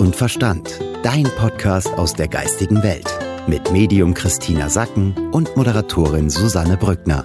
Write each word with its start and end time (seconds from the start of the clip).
und 0.00 0.16
Verstand. 0.16 0.80
Dein 1.02 1.24
Podcast 1.24 1.92
aus 1.94 2.14
der 2.14 2.26
geistigen 2.26 2.82
Welt. 2.82 3.06
Mit 3.46 3.70
Medium 3.70 4.14
Christina 4.14 4.68
Sacken 4.68 5.14
und 5.30 5.56
Moderatorin 5.56 6.30
Susanne 6.30 6.76
Brückner. 6.76 7.22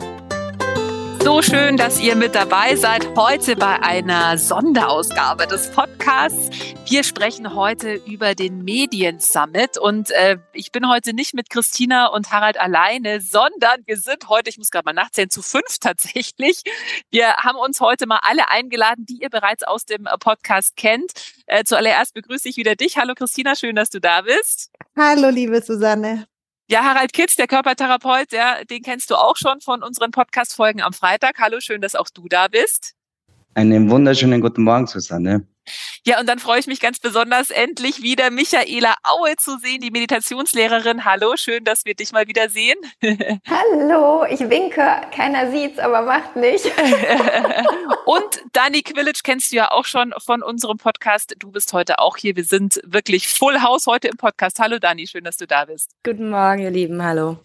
So 1.26 1.42
schön, 1.42 1.76
dass 1.76 2.00
ihr 2.00 2.16
mit 2.16 2.36
dabei 2.36 2.76
seid 2.76 3.16
heute 3.18 3.56
bei 3.56 3.82
einer 3.82 4.38
Sonderausgabe 4.38 5.48
des 5.48 5.72
Podcasts. 5.72 6.52
Wir 6.88 7.04
sprechen 7.04 7.56
heute 7.56 7.96
über 8.06 8.36
den 8.36 8.64
Medien 8.64 9.20
Summit 9.20 9.80
und 9.80 10.12
äh, 10.12 10.38
ich 10.54 10.72
bin 10.72 10.88
heute 10.88 11.16
nicht 11.16 11.34
mit 11.34 11.50
Christina 11.50 12.10
und 12.10 12.32
Harald 12.32 12.60
alleine, 12.60 13.22
sondern 13.22 13.82
wir 13.88 13.98
sind 13.98 14.30
heute, 14.30 14.52
ich 14.52 14.60
muss 14.60 14.70
gerade 14.70 14.86
mal 14.86 14.94
nachzählen, 14.94 15.32
zu 15.32 15.42
fünf 15.42 15.80
tatsächlich. 15.82 16.62
Wir 17.10 17.38
haben 17.38 17.58
uns 17.58 17.82
heute 17.82 18.06
mal 18.06 18.20
alle 18.22 18.48
eingeladen, 18.50 19.08
die 19.10 19.24
ihr 19.24 19.32
bereits 19.32 19.64
aus 19.64 19.86
dem 19.86 20.08
Podcast 20.20 20.76
kennt. 20.76 21.12
Äh, 21.48 21.64
zuallererst 21.64 22.14
begrüße 22.14 22.50
ich 22.50 22.58
wieder 22.58 22.76
dich. 22.76 23.00
Hallo 23.00 23.16
Christina, 23.16 23.56
schön, 23.56 23.76
dass 23.76 23.90
du 23.90 24.00
da 24.00 24.22
bist. 24.22 24.70
Hallo 24.96 25.30
liebe 25.30 25.60
Susanne. 25.60 26.28
Ja, 26.68 26.84
Harald 26.84 27.14
Kitz, 27.14 27.36
der 27.36 27.46
Körpertherapeut, 27.46 28.32
ja, 28.32 28.64
den 28.64 28.82
kennst 28.82 29.12
du 29.12 29.16
auch 29.16 29.36
schon 29.38 29.62
von 29.62 29.84
unseren 29.84 30.10
Podcast-Folgen 30.10 30.82
am 30.82 30.94
Freitag. 30.94 31.38
Hallo, 31.38 31.60
schön, 31.60 31.80
dass 31.80 31.94
auch 31.94 32.10
du 32.10 32.28
da 32.28 32.48
bist. 32.48 32.96
Einen 33.54 33.88
wunderschönen 33.92 34.42
guten 34.42 34.64
Morgen, 34.64 34.88
Susanne. 34.88 35.46
Ja, 36.06 36.20
und 36.20 36.28
dann 36.28 36.40
freue 36.40 36.60
ich 36.60 36.68
mich 36.68 36.80
ganz 36.80 37.00
besonders, 37.00 37.50
endlich 37.50 38.02
wieder 38.02 38.30
Michaela 38.30 38.96
Aue 39.04 39.36
zu 39.38 39.58
sehen, 39.58 39.82
die 39.82 39.92
Meditationslehrerin. 39.92 41.06
Hallo, 41.06 41.36
schön, 41.36 41.64
dass 41.64 41.86
wir 41.86 41.96
dich 41.96 42.12
mal 42.12 42.28
wieder 42.28 42.50
sehen. 42.50 42.78
Hallo, 43.48 44.26
ich 44.30 44.40
winke. 44.42 45.02
Keiner 45.14 45.52
sieht's, 45.52 45.80
aber 45.80 46.02
macht 46.04 46.36
nicht. 46.36 46.66
und 48.06 48.44
Dani 48.54 48.82
Quilic 48.84 49.24
kennst 49.24 49.52
du 49.52 49.58
ja 49.58 49.72
auch 49.72 49.86
schon 49.86 50.14
von 50.24 50.44
unserem 50.44 50.78
Podcast. 50.78 51.36
Du 51.40 51.52
bist 51.52 51.74
heute 51.74 52.00
auch 52.00 52.18
hier. 52.18 52.36
Wir 52.36 52.46
sind 52.46 52.80
wirklich 52.84 53.28
Full 53.28 53.62
House 53.62 53.88
heute 53.88 54.08
im 54.08 54.18
Podcast. 54.18 54.60
Hallo 54.60 54.80
Dani, 54.80 55.08
schön, 55.08 55.24
dass 55.24 55.38
du 55.38 55.48
da 55.48 55.66
bist. 55.66 55.92
Guten 56.04 56.30
Morgen, 56.30 56.60
ihr 56.60 56.72
Lieben. 56.72 57.04
Hallo. 57.04 57.40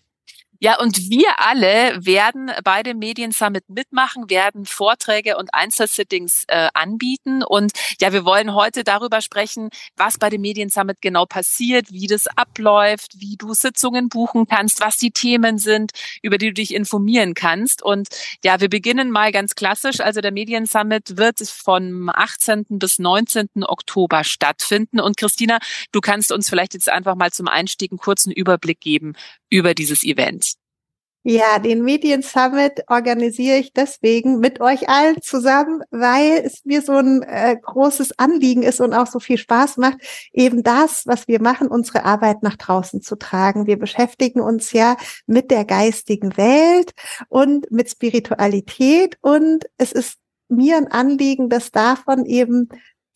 Ja, 0.63 0.79
und 0.79 1.09
wir 1.09 1.41
alle 1.41 2.05
werden 2.05 2.51
bei 2.65 2.83
dem 2.83 2.99
Medien 2.99 3.33
Summit 3.33 3.65
mitmachen, 3.71 4.29
werden 4.29 4.67
Vorträge 4.67 5.39
und 5.39 5.55
Einzelsittings 5.55 6.45
äh, 6.49 6.69
anbieten. 6.75 7.43
Und 7.43 7.73
ja, 7.99 8.13
wir 8.13 8.27
wollen 8.27 8.55
heute 8.55 8.85
darüber 8.85 9.23
sprechen, 9.23 9.71
was 9.97 10.19
bei 10.19 10.29
dem 10.29 10.43
Medien 10.43 10.69
Summit 10.69 11.01
genau 11.01 11.25
passiert, 11.25 11.91
wie 11.93 12.07
das 12.07 12.27
abläuft, 12.27 13.13
wie 13.21 13.37
du 13.39 13.55
Sitzungen 13.55 14.11
buchen 14.11 14.47
kannst, 14.47 14.83
was 14.83 14.99
die 14.99 15.13
Themen 15.13 15.57
sind, 15.57 15.93
über 16.21 16.37
die 16.37 16.49
du 16.49 16.53
dich 16.53 16.75
informieren 16.75 17.33
kannst. 17.33 17.83
Und 17.83 18.09
ja, 18.45 18.61
wir 18.61 18.69
beginnen 18.69 19.11
mal 19.11 19.33
ganz 19.33 19.55
klassisch. 19.55 20.01
Also 20.01 20.21
der 20.21 20.33
Medien 20.33 20.67
Summit 20.67 21.17
wird 21.17 21.39
vom 21.49 22.11
18. 22.11 22.67
bis 22.69 22.99
19. 22.99 23.49
Oktober 23.63 24.25
stattfinden. 24.25 25.01
Und 25.01 25.17
Christina, 25.17 25.59
du 25.91 26.03
kannst 26.03 26.31
uns 26.33 26.51
vielleicht 26.51 26.75
jetzt 26.75 26.91
einfach 26.91 27.15
mal 27.15 27.31
zum 27.31 27.49
Einstieg 27.49 27.93
einen 27.93 27.99
kurzen 27.99 28.31
Überblick 28.31 28.81
geben 28.81 29.15
über 29.51 29.75
dieses 29.75 30.05
Event. 30.05 30.55
Ja, 31.23 31.59
den 31.59 31.83
Medien 31.83 32.23
Summit 32.23 32.83
organisiere 32.87 33.59
ich 33.59 33.75
deswegen 33.75 34.39
mit 34.39 34.63
euch 34.63 34.89
allen 34.89 35.21
zusammen, 35.21 35.83
weil 35.91 36.41
es 36.43 36.65
mir 36.65 36.81
so 36.81 36.95
ein 36.95 37.23
äh, 37.23 37.57
großes 37.61 38.19
Anliegen 38.19 38.63
ist 38.63 38.81
und 38.81 38.95
auch 38.95 39.07
so 39.07 39.21
viel 39.21 39.37
Spaß 39.37 39.77
macht, 39.77 39.99
eben 40.33 40.63
das, 40.63 41.07
was 41.07 41.29
wir 41.29 41.43
machen, 41.43 41.69
unsere 41.69 42.07
Arbeit 42.07 42.43
nach 42.43 42.57
draußen 42.57 43.03
zu 43.03 43.17
tragen. 43.17 43.67
Wir 43.67 43.79
beschäftigen 43.79 44.41
uns 44.41 44.73
ja 44.73 44.97
mit 45.27 45.51
der 45.51 45.67
geistigen 45.67 46.39
Welt 46.39 46.93
und 47.29 47.71
mit 47.71 47.91
Spiritualität 47.91 49.19
und 49.21 49.67
es 49.77 49.93
ist 49.93 50.17
mir 50.49 50.79
ein 50.79 50.89
Anliegen, 50.89 51.51
dass 51.51 51.71
davon 51.71 52.25
eben 52.25 52.71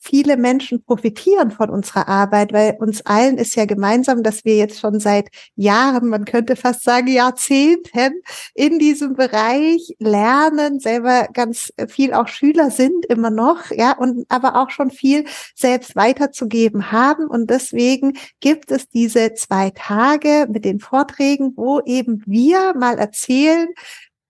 viele 0.05 0.37
Menschen 0.37 0.85
profitieren 0.85 1.51
von 1.51 1.71
unserer 1.71 2.09
Arbeit, 2.09 2.53
weil 2.53 2.77
uns 2.79 3.05
allen 3.07 3.39
ist 3.39 3.57
ja 3.57 3.65
gemeinsam, 3.65 4.23
dass 4.23 4.45
wir 4.45 4.57
jetzt 4.57 4.79
schon 4.79 5.01
seit 5.01 5.29
Jahren, 5.57 6.09
man 6.09 6.27
könnte 6.27 6.57
fast 6.57 6.85
sagen 6.85 7.09
Jahrzehnten 7.09 8.21
in 8.55 8.79
diesem 8.79 9.15
Bereich 9.15 9.95
lernen, 9.99 10.79
selber 10.79 11.29
ganz 11.33 11.73
viel 11.89 12.13
auch 12.13 12.29
Schüler 12.29 12.71
sind 12.71 13.07
immer 13.07 13.31
noch, 13.31 13.71
ja, 13.71 13.97
und 13.97 14.27
aber 14.29 14.57
auch 14.57 14.71
schon 14.71 14.91
viel 14.91 15.25
selbst 15.55 15.97
weiterzugeben 15.97 16.93
haben. 16.93 17.27
Und 17.27 17.49
deswegen 17.49 18.19
gibt 18.41 18.71
es 18.71 18.89
diese 18.89 19.33
zwei 19.35 19.71
Tage 19.71 20.47
mit 20.51 20.67
den 20.67 20.81
Vorträgen, 20.81 21.55
wo 21.57 21.81
eben 21.81 22.23
wir 22.27 22.75
mal 22.75 22.99
erzählen, 22.99 23.69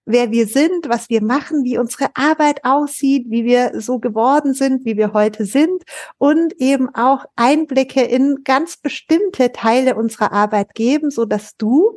wer 0.07 0.31
wir 0.31 0.47
sind, 0.47 0.89
was 0.89 1.09
wir 1.09 1.23
machen, 1.23 1.65
wie 1.65 1.79
unsere 1.79 2.11
Arbeit 2.15 2.65
aussieht, 2.65 3.27
wie 3.29 3.45
wir 3.45 3.81
so 3.81 3.99
geworden 3.99 4.55
sind, 4.55 4.85
wie 4.85 4.97
wir 4.97 5.13
heute 5.13 5.47
sind 5.47 5.83
und 6.19 6.55
eben 6.61 6.95
auch 6.95 7.25
Einblicke 7.37 8.03
in 8.03 8.43
ganz 8.45 8.77
bestimmte 8.77 9.53
Teile 9.53 9.95
unserer 9.95 10.33
Arbeit 10.33 10.75
geben, 10.75 11.11
so 11.11 11.25
dass 11.25 11.57
du 11.57 11.97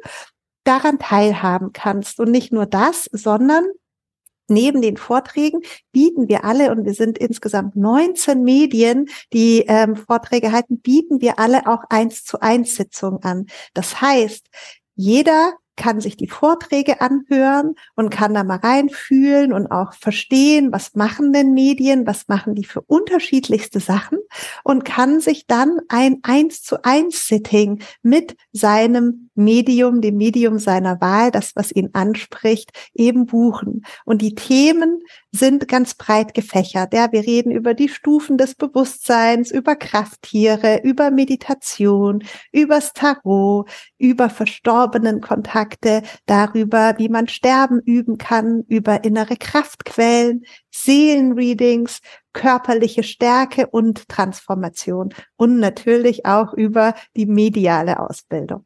daran 0.63 0.99
teilhaben 0.99 1.71
kannst. 1.73 2.19
Und 2.19 2.31
nicht 2.31 2.51
nur 2.51 2.65
das, 2.65 3.09
sondern 3.11 3.65
Neben 4.49 4.81
den 4.81 4.95
Vorträgen 4.95 5.61
bieten 5.91 6.29
wir 6.29 6.45
alle, 6.45 6.71
und 6.71 6.85
wir 6.85 6.93
sind 6.93 7.17
insgesamt 7.17 7.75
19 7.75 8.43
Medien, 8.43 9.09
die 9.33 9.65
ähm, 9.67 9.97
Vorträge 9.97 10.53
halten, 10.53 10.79
bieten 10.79 11.19
wir 11.19 11.37
alle 11.37 11.67
auch 11.67 11.83
eins 11.89 12.23
zu 12.23 12.39
eins 12.39 12.75
Sitzungen 12.75 13.21
an. 13.23 13.47
Das 13.73 13.99
heißt, 13.99 14.47
jeder 14.95 15.53
kann 15.77 16.01
sich 16.01 16.17
die 16.17 16.27
Vorträge 16.27 16.99
anhören 16.99 17.75
und 17.95 18.09
kann 18.09 18.33
da 18.33 18.43
mal 18.43 18.57
reinfühlen 18.57 19.53
und 19.53 19.67
auch 19.67 19.93
verstehen, 19.93 20.71
was 20.73 20.95
machen 20.95 21.31
denn 21.31 21.53
Medien, 21.53 22.05
was 22.05 22.27
machen 22.27 22.55
die 22.55 22.65
für 22.65 22.81
unterschiedlichste 22.81 23.79
Sachen 23.79 24.17
und 24.63 24.83
kann 24.83 25.21
sich 25.21 25.47
dann 25.47 25.79
ein 25.87 26.19
eins 26.23 26.61
zu 26.63 26.83
eins 26.83 27.27
Sitting 27.27 27.81
mit 28.01 28.35
seinem 28.51 29.29
Medium, 29.35 30.01
dem 30.01 30.17
Medium 30.17 30.57
seiner 30.57 30.99
Wahl, 30.99 31.31
das, 31.31 31.55
was 31.55 31.71
ihn 31.71 31.91
anspricht, 31.93 32.71
eben 32.93 33.27
buchen. 33.27 33.85
Und 34.03 34.21
die 34.21 34.33
Themen 34.33 34.99
sind 35.31 35.67
ganz 35.67 35.93
breit 35.93 36.33
gefächert. 36.33 36.93
Ja, 36.93 37.11
wir 37.11 37.21
reden 37.21 37.51
über 37.51 37.75
die 37.75 37.87
Stufen 37.87 38.37
des 38.37 38.55
Bewusstseins, 38.55 39.51
über 39.51 39.75
Krafttiere, 39.75 40.81
über 40.83 41.11
Meditation, 41.11 42.23
übers 42.51 42.93
Tarot, 42.93 43.69
über 43.99 44.29
verstorbenen 44.29 45.21
Kontakte, 45.67 46.03
darüber, 46.25 46.95
wie 46.97 47.09
man 47.09 47.27
Sterben 47.27 47.79
üben 47.81 48.17
kann, 48.17 48.63
über 48.67 49.03
innere 49.03 49.35
Kraftquellen, 49.35 50.43
Seelenreadings, 50.71 51.99
körperliche 52.33 53.03
Stärke 53.03 53.67
und 53.67 54.07
Transformation 54.07 55.13
und 55.35 55.59
natürlich 55.59 56.25
auch 56.25 56.53
über 56.53 56.93
die 57.15 57.25
mediale 57.25 57.99
Ausbildung. 57.99 58.65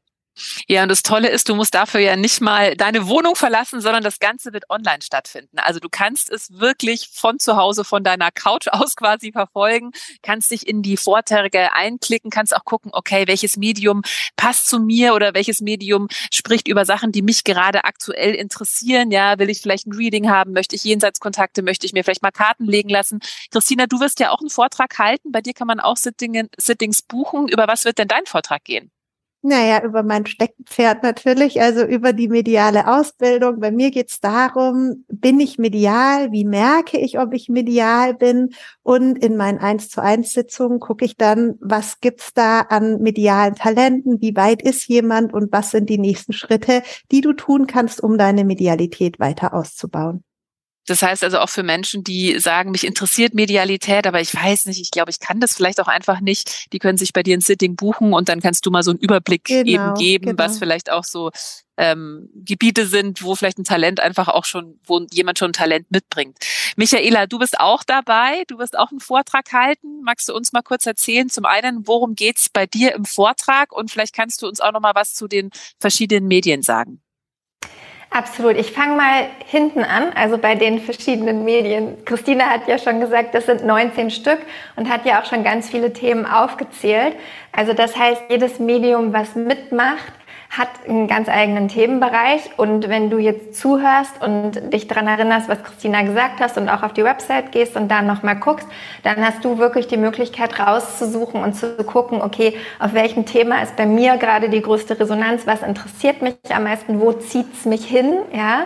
Ja, 0.68 0.84
und 0.84 0.90
das 0.90 1.03
Tolle 1.03 1.29
ist, 1.29 1.50
du 1.50 1.56
musst 1.56 1.74
dafür 1.74 2.00
ja 2.00 2.16
nicht 2.16 2.41
mal 2.41 2.75
deine 2.75 3.07
Wohnung 3.07 3.35
verlassen, 3.35 3.81
sondern 3.81 4.03
das 4.03 4.19
Ganze 4.19 4.53
wird 4.53 4.69
online 4.69 5.02
stattfinden. 5.02 5.59
Also 5.59 5.79
du 5.79 5.90
kannst 5.90 6.29
es 6.29 6.59
wirklich 6.59 7.09
von 7.12 7.40
zu 7.40 7.56
Hause, 7.56 7.84
von 7.84 8.03
deiner 8.03 8.31
Couch 8.31 8.68
aus 8.72 8.96
quasi 8.96 9.31
verfolgen, 9.31 9.91
kannst 10.22 10.52
dich 10.52 10.68
in 10.68 10.81
die 10.81 10.97
Vorträge 10.97 11.74
einklicken, 11.74 12.31
kannst 12.31 12.56
auch 12.56 12.66
gucken, 12.66 12.91
okay, 12.94 13.28
welches 13.28 13.57
Medium 13.57 14.02
passt 14.35 14.68
zu 14.68 14.79
mir 14.79 15.13
oder 15.13 15.34
welches 15.34 15.62
Medium 15.62 16.07
spricht 16.31 16.68
über 16.68 16.85
Sachen, 16.85 17.12
die 17.12 17.22
mich 17.22 17.44
gerade 17.44 17.84
aktuell 17.84 18.35
interessieren. 18.35 19.12
Ja, 19.12 19.40
will 19.40 19.50
ich 19.50 19.62
vielleicht 19.62 19.88
ein 19.88 19.94
Reading 19.94 20.29
haben? 20.29 20.53
Möchte 20.53 20.75
ich 20.75 20.84
Jenseitskontakte? 20.84 21.62
Möchte 21.62 21.85
ich 21.85 21.94
mir 21.94 22.03
vielleicht 22.03 22.23
mal 22.23 22.31
Karten 22.31 22.66
legen 22.66 22.90
lassen? 22.90 23.19
Christina, 23.52 23.88
du 23.88 24.00
wirst 24.00 24.19
ja 24.19 24.31
auch 24.31 24.40
einen 24.40 24.50
Vortrag 24.50 24.97
halten. 24.97 25.31
Bei 25.31 25.41
dir 25.41 25.53
kann 25.53 25.68
man 25.68 25.79
auch 25.79 25.97
Sittings 25.97 27.02
buchen. 27.02 27.47
Über 27.47 27.68
was 27.68 27.85
wird 27.85 27.97
denn 27.97 28.08
dein 28.08 28.25
Vortrag 28.25 28.63
gehen? 28.63 28.91
Naja, 29.44 29.84
über 29.84 30.03
mein 30.03 30.28
Steckenpferd 30.28 31.02
natürlich, 31.02 31.59
also 31.62 31.84
über 31.84 32.13
die 32.13 32.28
mediale 32.28 32.88
Ausbildung. 32.88 33.59
Bei 33.59 33.72
mir 33.72 33.90
geht's 33.90 34.20
darum, 34.20 35.03
bin 35.08 35.40
ich 35.40 35.58
medial? 35.58 36.32
Wie 36.32 36.46
merke 36.46 36.99
ich, 36.99 37.17
ob 37.17 37.34
ich 37.34 37.49
medial 37.49 38.14
bin? 38.14 38.49
Und 38.84 39.17
in 39.17 39.38
meinen 39.38 39.58
eins 39.58 39.90
zu 39.90 39.99
eins 39.99 40.34
Sitzungen 40.34 40.79
gucke 40.79 41.05
ich 41.05 41.17
dann, 41.17 41.55
was 41.59 41.99
gibt's 42.02 42.34
da 42.35 42.59
an 42.61 43.02
medialen 43.02 43.55
Talenten? 43.55 44.22
Wie 44.22 44.35
weit 44.35 44.61
ist 44.61 44.88
jemand? 44.88 45.34
Und 45.34 45.52
was 45.52 45.72
sind 45.72 45.90
die 45.90 45.97
nächsten 45.97 46.34
Schritte, 46.34 46.84
die 47.11 47.22
du 47.22 47.34
tun 47.34 47.66
kannst, 47.66 48.03
um 48.03 48.20
deine 48.20 48.46
Medialität 48.46 49.20
weiter 49.20 49.55
auszubauen? 49.55 50.23
Das 50.88 51.02
heißt 51.02 51.24
also 51.24 51.40
auch 51.40 51.50
für 51.50 51.64
Menschen, 51.64 52.04
die 52.04 52.40
sagen, 52.40 52.72
mich 52.72 52.86
interessiert 52.86 53.34
Medialität, 53.34 54.08
aber 54.08 54.20
ich 54.20 54.34
weiß 54.34 54.66
nicht, 54.66 54.82
ich 54.82 54.92
glaube, 54.92 55.12
ich 55.12 55.20
kann 55.20 55.40
das 55.40 55.56
vielleicht 55.56 55.80
auch 55.80 55.88
einfach 55.88 56.22
nicht. 56.22 56.74
Die 56.74 56.80
können 56.80 56.98
sich 56.98 57.14
bei 57.14 57.22
dir 57.22 57.38
ein 57.38 57.42
Sitting 57.42 57.76
buchen 57.76 58.14
und 58.14 58.30
dann 58.30 58.42
kannst 58.42 58.66
du 58.66 58.72
mal 58.72 58.82
so 58.82 58.92
einen 58.92 59.00
Überblick 59.00 59.46
genau, 59.46 59.64
eben 59.64 59.94
geben, 59.94 60.26
genau. 60.26 60.44
was 60.44 60.58
vielleicht 60.58 60.92
auch 60.92 61.04
so 61.04 61.30
ähm, 61.78 62.30
Gebiete 62.34 62.88
sind, 62.88 63.24
wo 63.24 63.36
vielleicht 63.36 63.60
ein 63.60 63.64
Talent 63.64 64.00
einfach 64.00 64.28
auch 64.28 64.46
schon, 64.46 64.80
wo 64.86 65.06
jemand 65.12 65.40
schon 65.40 65.52
ein 65.52 65.54
Talent 65.54 65.90
mitbringt. 65.92 66.38
Michaela, 66.76 67.28
du 67.28 67.40
bist 67.40 67.60
auch 67.60 67.84
dabei, 67.84 68.44
du 68.48 68.58
wirst 68.58 68.78
auch 68.78 68.90
einen 68.90 69.00
Vortrag 69.00 69.52
halten. 69.54 70.02
Magst 70.04 70.30
du 70.30 70.36
uns 70.36 70.52
mal 70.52 70.62
kurz 70.62 70.86
erzählen, 70.86 71.30
zum 71.30 71.46
einen, 71.46 71.88
worum 71.88 72.16
geht's 72.16 72.50
bei 72.50 72.66
dir 72.66 72.94
im 72.94 73.06
Vortrag 73.06 73.72
und 73.72 73.92
vielleicht 73.92 74.16
kannst 74.16 74.42
du 74.42 74.48
uns 74.48 74.60
auch 74.62 74.72
noch 74.72 74.82
mal 74.82 74.96
was 74.96 75.14
zu 75.14 75.28
den 75.28 75.50
verschiedenen 75.80 76.28
Medien 76.28 76.64
sagen. 76.64 77.02
Absolut. 78.13 78.58
Ich 78.58 78.73
fange 78.73 78.97
mal 78.97 79.28
hinten 79.46 79.85
an, 79.85 80.11
also 80.16 80.37
bei 80.37 80.55
den 80.55 80.81
verschiedenen 80.81 81.46
Medien. 81.46 82.03
Christina 82.03 82.43
hat 82.43 82.67
ja 82.67 82.78
schon 82.78 82.99
gesagt, 82.99 83.34
das 83.34 83.46
sind 83.46 83.66
19 83.66 84.11
Stück 84.11 84.40
und 84.75 84.90
hat 84.90 85.05
ja 85.05 85.22
auch 85.22 85.25
schon 85.25 85.46
ganz 85.46 85.69
viele 85.69 85.93
Themen 85.93 86.25
aufgezählt. 86.25 87.16
Also 87.53 87.72
das 87.72 87.96
heißt, 87.97 88.23
jedes 88.28 88.59
Medium, 88.59 89.13
was 89.13 89.35
mitmacht, 89.35 90.11
hat 90.52 90.68
einen 90.86 91.08
ganz 91.08 91.30
eigenen 91.30 91.70
Themenbereich. 91.70 92.52
Und 92.58 92.90
wenn 92.90 93.09
du 93.09 93.18
jetzt 93.18 93.56
zuhörst 93.56 94.22
und 94.22 94.74
dich 94.74 94.86
daran 94.86 95.08
erinnerst, 95.08 95.48
was 95.48 95.64
Christina 95.64 96.02
gesagt 96.02 96.42
hast 96.42 96.58
und 96.58 96.68
auch 96.68 96.84
auf 96.84 96.92
die 96.92 97.06
Website 97.06 97.53
gehst 97.53 97.78
und 97.78 97.90
da 97.90 98.02
nochmal 98.02 98.36
guckst, 98.36 98.68
dann 99.03 99.26
hast 99.26 99.46
du 99.46 99.58
wirklich 99.58 99.88
die 99.88 99.96
Möglichkeit 99.96 100.59
rauszusuchen 100.59 101.42
und 101.42 101.53
zu 101.53 101.78
gucken, 101.86 102.22
okay, 102.22 102.58
auf 102.80 102.94
welchem 102.94 103.26
Thema 103.26 103.64
ist 103.64 103.78
bei 103.78 103.86
mir 103.86 104.18
gerade 104.18 104.50
die 104.50 104.62
größte 104.62 105.00
Resonanz, 105.00 105.48
was 105.48 105.64
interessiert 105.64 106.22
mich 106.22 106.36
am 106.54 106.66
meisten, 106.66 107.00
wo 107.00 107.14
zieht's 107.14 107.64
mich 107.64 107.86
hin, 107.86 108.18
ja 108.34 108.66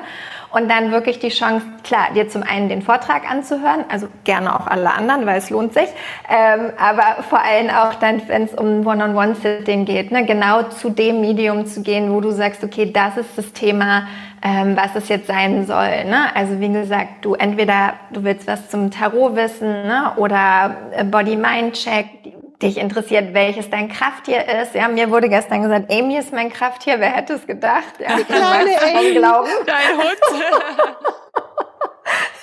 und 0.51 0.69
dann 0.69 0.91
wirklich 0.91 1.19
die 1.19 1.29
Chance, 1.29 1.65
klar, 1.83 2.07
dir 2.15 2.29
zum 2.29 2.43
einen 2.43 2.69
den 2.69 2.81
Vortrag 2.81 3.29
anzuhören, 3.29 3.85
also 3.89 4.07
gerne 4.23 4.55
auch 4.55 4.67
alle 4.67 4.93
anderen, 4.93 5.25
weil 5.25 5.37
es 5.37 5.49
lohnt 5.49 5.73
sich, 5.73 5.89
ähm, 6.29 6.71
aber 6.77 7.23
vor 7.23 7.41
allem 7.41 7.69
auch 7.69 7.95
dann, 7.95 8.21
wenn 8.27 8.43
es 8.43 8.53
um 8.53 8.85
One-on-One-Sitting 8.85 9.85
geht, 9.85 10.11
ne, 10.11 10.25
genau 10.25 10.63
zu 10.63 10.89
dem 10.89 11.21
Medium 11.21 11.65
zu 11.65 11.81
gehen, 11.81 12.13
wo 12.13 12.21
du 12.21 12.31
sagst, 12.31 12.63
okay, 12.63 12.91
das 12.91 13.17
ist 13.17 13.37
das 13.37 13.53
Thema, 13.53 14.07
ähm, 14.45 14.77
was 14.77 14.95
es 14.95 15.09
jetzt 15.09 15.27
sein 15.27 15.65
soll. 15.65 16.05
Ne? 16.05 16.35
Also 16.35 16.59
wie 16.59 16.69
gesagt, 16.69 17.25
du 17.25 17.33
entweder 17.33 17.93
du 18.11 18.23
willst 18.23 18.47
was 18.47 18.69
zum 18.69 18.91
Tarot 18.91 19.35
wissen 19.35 19.67
ne? 19.67 20.11
oder 20.17 20.75
Body-Mind-Check, 21.03 22.34
dich 22.61 22.77
interessiert, 22.77 23.33
welches 23.33 23.69
dein 23.69 23.89
Krafttier 23.89 24.45
ist. 24.61 24.75
Ja, 24.75 24.87
mir 24.87 25.09
wurde 25.09 25.29
gestern 25.29 25.61
gesagt, 25.63 25.91
Amy 25.91 26.17
ist 26.17 26.33
mein 26.33 26.51
Krafttier. 26.51 26.99
Wer 26.99 27.11
hätte 27.11 27.33
es 27.33 27.45
gedacht? 27.45 27.99
Ja, 27.99 28.15
Die 28.15 28.23
kleine 28.23 28.97
Amy. 28.97 29.13
Glauben. 29.15 29.49
Dein 29.65 29.97
Hund. 29.97 30.19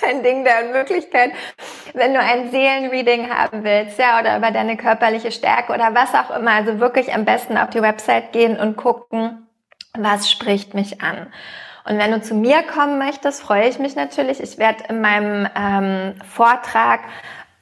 ein 0.03 0.23
Ding 0.23 0.43
der 0.43 0.65
Unmöglichkeit. 0.65 1.31
Wenn 1.93 2.13
du 2.13 2.19
ein 2.19 2.51
Seelenreading 2.51 3.29
haben 3.29 3.63
willst, 3.63 3.97
ja, 3.99 4.19
oder 4.19 4.37
über 4.37 4.51
deine 4.51 4.77
körperliche 4.77 5.31
Stärke 5.31 5.73
oder 5.73 5.93
was 5.93 6.13
auch 6.13 6.35
immer, 6.35 6.51
also 6.51 6.79
wirklich 6.79 7.13
am 7.13 7.25
besten 7.25 7.57
auf 7.57 7.69
die 7.69 7.81
Website 7.81 8.31
gehen 8.31 8.59
und 8.59 8.75
gucken, 8.75 9.47
was 9.97 10.29
spricht 10.29 10.73
mich 10.73 11.01
an. 11.01 11.27
Und 11.85 11.97
wenn 11.97 12.11
du 12.11 12.21
zu 12.21 12.33
mir 12.33 12.63
kommen 12.63 12.97
möchtest, 12.97 13.41
freue 13.41 13.67
ich 13.67 13.77
mich 13.77 13.95
natürlich. 13.95 14.41
Ich 14.41 14.57
werde 14.57 14.85
in 14.89 15.01
meinem 15.01 15.47
ähm, 15.55 16.15
Vortrag 16.25 17.01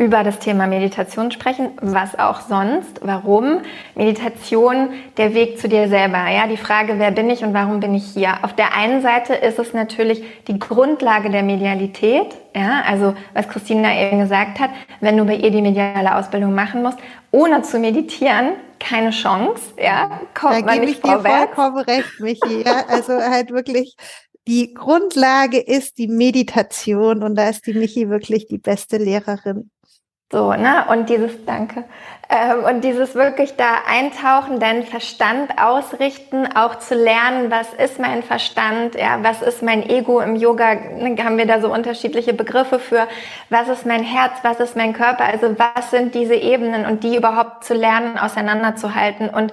über 0.01 0.23
das 0.23 0.39
Thema 0.39 0.65
Meditation 0.65 1.29
sprechen, 1.29 1.73
was 1.79 2.17
auch 2.17 2.41
sonst. 2.41 3.01
Warum? 3.03 3.61
Meditation, 3.93 4.89
der 5.17 5.35
Weg 5.35 5.59
zu 5.59 5.69
dir 5.69 5.89
selber. 5.89 6.27
Ja, 6.27 6.47
die 6.47 6.57
Frage, 6.57 6.97
wer 6.97 7.11
bin 7.11 7.29
ich 7.29 7.43
und 7.43 7.53
warum 7.53 7.79
bin 7.79 7.93
ich 7.93 8.05
hier? 8.05 8.33
Auf 8.41 8.55
der 8.55 8.73
einen 8.73 9.03
Seite 9.03 9.35
ist 9.35 9.59
es 9.59 9.75
natürlich 9.75 10.23
die 10.47 10.57
Grundlage 10.57 11.29
der 11.29 11.43
Medialität. 11.43 12.35
Ja, 12.55 12.81
also 12.87 13.13
was 13.35 13.47
Christina 13.47 13.95
eben 13.95 14.19
gesagt 14.19 14.59
hat, 14.59 14.71
wenn 15.01 15.17
du 15.17 15.23
bei 15.23 15.35
ihr 15.35 15.51
die 15.51 15.61
mediale 15.61 16.15
Ausbildung 16.15 16.55
machen 16.55 16.81
musst, 16.81 16.97
ohne 17.29 17.61
zu 17.61 17.77
meditieren, 17.77 18.53
keine 18.79 19.11
Chance. 19.11 19.61
Ja, 19.77 20.19
kommt 20.33 20.61
da 20.61 20.65
man 20.65 20.79
nicht 20.79 20.95
ich 20.95 20.99
vorwärts. 20.99 21.51
dir 21.51 21.55
vollkommen 21.55 21.77
recht, 21.77 22.19
Michi. 22.19 22.63
Ja, 22.65 22.85
also 22.87 23.13
halt 23.13 23.51
wirklich 23.51 23.95
die 24.47 24.73
Grundlage 24.73 25.59
ist 25.59 25.99
die 25.99 26.07
Meditation 26.07 27.21
und 27.21 27.35
da 27.35 27.49
ist 27.49 27.67
die 27.67 27.73
Michi 27.75 28.09
wirklich 28.09 28.47
die 28.47 28.57
beste 28.57 28.97
Lehrerin. 28.97 29.69
So, 30.31 30.53
ne? 30.53 30.85
Und 30.89 31.09
dieses, 31.09 31.45
danke. 31.45 31.83
Ähm, 32.29 32.63
und 32.63 32.85
dieses 32.85 33.15
wirklich 33.15 33.57
da 33.57 33.79
eintauchen, 33.85 34.61
deinen 34.61 34.83
Verstand 34.83 35.61
ausrichten, 35.61 36.47
auch 36.55 36.79
zu 36.79 36.95
lernen, 36.95 37.51
was 37.51 37.73
ist 37.73 37.99
mein 37.99 38.23
Verstand, 38.23 38.95
ja, 38.95 39.19
was 39.21 39.41
ist 39.41 39.61
mein 39.61 39.87
Ego 39.89 40.21
im 40.21 40.37
Yoga, 40.37 40.75
ne, 40.75 41.17
haben 41.25 41.37
wir 41.37 41.45
da 41.45 41.59
so 41.59 41.69
unterschiedliche 41.71 42.33
Begriffe 42.33 42.79
für, 42.79 43.09
was 43.49 43.67
ist 43.67 43.85
mein 43.85 44.03
Herz, 44.03 44.31
was 44.43 44.61
ist 44.61 44.77
mein 44.77 44.93
Körper, 44.93 45.25
also 45.25 45.53
was 45.59 45.91
sind 45.91 46.15
diese 46.15 46.35
Ebenen 46.35 46.85
und 46.85 47.03
die 47.03 47.17
überhaupt 47.17 47.65
zu 47.65 47.73
lernen, 47.73 48.17
auseinanderzuhalten. 48.17 49.27
Und 49.29 49.51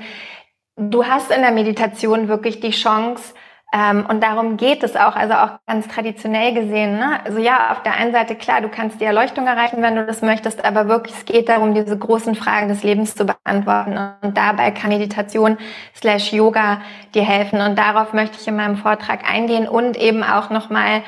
du 0.77 1.05
hast 1.05 1.33
in 1.33 1.43
der 1.43 1.51
Meditation 1.51 2.29
wirklich 2.29 2.61
die 2.61 2.71
Chance, 2.71 3.35
ähm, 3.70 4.06
und 4.09 4.23
darum 4.23 4.56
geht 4.56 4.82
es 4.82 4.97
auch, 4.97 5.15
also 5.15 5.35
auch 5.35 5.50
ganz 5.67 5.87
traditionell 5.88 6.55
gesehen. 6.55 6.99
Ne? 6.99 7.20
Also 7.25 7.38
ja, 7.38 7.70
auf 7.70 7.82
der 7.82 7.94
einen 7.94 8.12
Seite 8.12 8.35
klar, 8.35 8.62
du 8.62 8.69
kannst 8.70 8.99
die 8.99 9.05
Erleuchtung 9.05 9.47
erreichen, 9.47 9.82
wenn 9.82 9.94
du 9.94 10.06
das 10.06 10.23
möchtest, 10.23 10.65
aber 10.65 10.88
wirklich 10.88 11.15
es 11.15 11.25
geht 11.26 11.50
darum, 11.50 11.75
diese 11.75 11.99
großen 11.99 12.35
Fragen 12.35 12.69
des 12.69 12.82
Lebens 12.82 13.15
zu 13.15 13.26
beantworten. 13.26 13.99
Und 14.23 14.38
dabei 14.38 14.70
kann 14.70 14.88
Meditation 14.88 15.59
slash 15.94 16.32
Yoga 16.32 16.81
dir 17.15 17.25
helfen. 17.25 17.61
Und 17.61 17.79
darauf 17.79 18.15
möchte 18.15 18.38
ich 18.41 18.49
in 18.49 18.56
meinem 18.56 18.79
Vortrag 18.79 19.31
eingehen 19.31 19.69
und 19.69 19.99
eben 19.99 20.23
auch 20.25 20.49
nochmal 20.49 21.03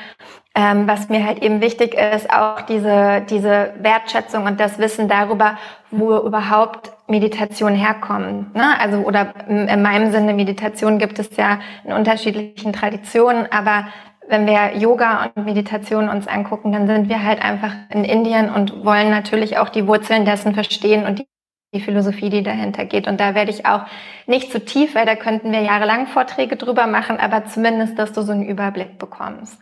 ähm, 0.53 0.87
was 0.87 1.07
mir 1.07 1.25
halt 1.25 1.41
eben 1.41 1.61
wichtig 1.61 1.93
ist, 1.93 2.29
auch 2.31 2.61
diese, 2.61 3.21
diese 3.29 3.73
Wertschätzung 3.79 4.45
und 4.45 4.59
das 4.59 4.79
Wissen 4.79 5.07
darüber, 5.07 5.57
wo 5.91 6.17
überhaupt 6.17 6.91
Meditation 7.07 7.73
herkommt. 7.73 8.53
Ne? 8.53 8.79
Also, 8.79 8.97
oder 8.97 9.33
in 9.47 9.81
meinem 9.81 10.11
Sinne, 10.11 10.33
Meditation 10.33 10.99
gibt 10.99 11.19
es 11.19 11.35
ja 11.37 11.59
in 11.85 11.93
unterschiedlichen 11.93 12.73
Traditionen, 12.73 13.47
aber 13.51 13.87
wenn 14.27 14.45
wir 14.45 14.77
Yoga 14.77 15.31
und 15.35 15.45
Meditation 15.45 16.09
uns 16.09 16.27
angucken, 16.27 16.71
dann 16.71 16.87
sind 16.87 17.09
wir 17.09 17.23
halt 17.23 17.41
einfach 17.41 17.73
in 17.89 18.03
Indien 18.03 18.49
und 18.49 18.85
wollen 18.85 19.09
natürlich 19.09 19.57
auch 19.57 19.69
die 19.69 19.87
Wurzeln 19.87 20.25
dessen 20.25 20.53
verstehen 20.53 21.05
und 21.05 21.19
die 21.19 21.27
die 21.73 21.79
Philosophie, 21.79 22.29
die 22.29 22.43
dahinter 22.43 22.83
geht. 22.83 23.07
Und 23.07 23.21
da 23.21 23.33
werde 23.33 23.49
ich 23.49 23.65
auch 23.65 23.85
nicht 24.27 24.51
zu 24.51 24.63
tief, 24.63 24.93
weil 24.93 25.05
da 25.05 25.15
könnten 25.15 25.53
wir 25.53 25.61
jahrelang 25.61 26.07
Vorträge 26.07 26.57
drüber 26.57 26.85
machen, 26.85 27.17
aber 27.17 27.45
zumindest, 27.45 27.97
dass 27.97 28.11
du 28.11 28.23
so 28.23 28.33
einen 28.33 28.45
Überblick 28.45 28.99
bekommst. 28.99 29.57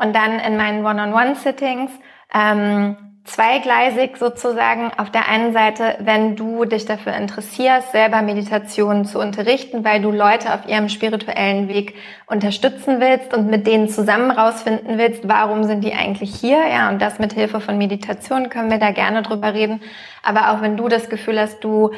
Und 0.00 0.14
dann 0.14 0.40
in 0.40 0.56
meinen 0.56 0.84
One-on-One-Sittings 0.84 1.90
ähm, 2.32 2.96
zweigleisig 3.24 4.16
sozusagen. 4.16 4.90
Auf 4.96 5.10
der 5.10 5.28
einen 5.28 5.52
Seite, 5.52 5.96
wenn 6.00 6.36
du 6.36 6.64
dich 6.64 6.86
dafür 6.86 7.14
interessierst, 7.14 7.92
selber 7.92 8.22
Meditationen 8.22 9.04
zu 9.04 9.18
unterrichten, 9.18 9.84
weil 9.84 10.00
du 10.00 10.10
Leute 10.10 10.54
auf 10.54 10.66
ihrem 10.66 10.88
spirituellen 10.88 11.68
Weg 11.68 11.94
unterstützen 12.26 13.00
willst 13.00 13.34
und 13.34 13.48
mit 13.48 13.66
denen 13.66 13.88
zusammen 13.88 14.30
rausfinden 14.30 14.98
willst, 14.98 15.28
warum 15.28 15.64
sind 15.64 15.84
die 15.84 15.92
eigentlich 15.92 16.34
hier? 16.34 16.66
Ja, 16.66 16.88
und 16.88 17.00
das 17.00 17.18
mit 17.18 17.34
Hilfe 17.34 17.60
von 17.60 17.78
Meditation 17.78 18.48
können 18.48 18.70
wir 18.70 18.78
da 18.78 18.90
gerne 18.90 19.22
drüber 19.22 19.54
reden. 19.54 19.80
Aber 20.22 20.50
auch 20.50 20.62
wenn 20.62 20.76
du 20.76 20.88
das 20.88 21.08
Gefühl 21.08 21.38
hast, 21.38 21.62
du 21.62 21.90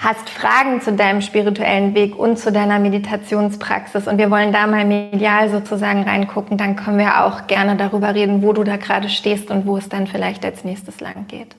hast 0.00 0.30
Fragen 0.30 0.80
zu 0.80 0.94
deinem 0.94 1.20
spirituellen 1.20 1.94
Weg 1.94 2.18
und 2.18 2.38
zu 2.38 2.50
deiner 2.50 2.78
Meditationspraxis 2.78 4.08
und 4.08 4.16
wir 4.16 4.30
wollen 4.30 4.50
da 4.50 4.66
mal 4.66 4.86
medial 4.86 5.50
sozusagen 5.50 6.04
reingucken, 6.04 6.56
dann 6.56 6.74
können 6.74 6.96
wir 6.96 7.26
auch 7.26 7.46
gerne 7.46 7.76
darüber 7.76 8.14
reden, 8.14 8.42
wo 8.42 8.54
du 8.54 8.64
da 8.64 8.78
gerade 8.78 9.10
stehst 9.10 9.50
und 9.50 9.66
wo 9.66 9.76
es 9.76 9.90
dann 9.90 10.06
vielleicht 10.06 10.42
als 10.42 10.64
nächstes 10.64 11.00
lang 11.00 11.26
geht. 11.28 11.54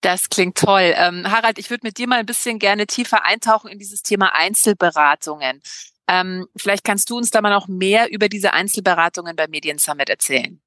Das 0.00 0.30
klingt 0.30 0.56
toll. 0.56 0.94
Ähm, 0.96 1.30
Harald, 1.30 1.58
ich 1.58 1.68
würde 1.68 1.86
mit 1.86 1.98
dir 1.98 2.08
mal 2.08 2.20
ein 2.20 2.26
bisschen 2.26 2.58
gerne 2.58 2.86
tiefer 2.86 3.26
eintauchen 3.26 3.70
in 3.70 3.78
dieses 3.78 4.02
Thema 4.02 4.34
Einzelberatungen. 4.34 5.60
Ähm, 6.08 6.46
vielleicht 6.56 6.82
kannst 6.82 7.10
du 7.10 7.18
uns 7.18 7.30
da 7.30 7.42
mal 7.42 7.50
noch 7.50 7.68
mehr 7.68 8.10
über 8.10 8.30
diese 8.30 8.54
Einzelberatungen 8.54 9.36
beim 9.36 9.50
Medien 9.50 9.76
Summit 9.76 10.08
erzählen. 10.08 10.58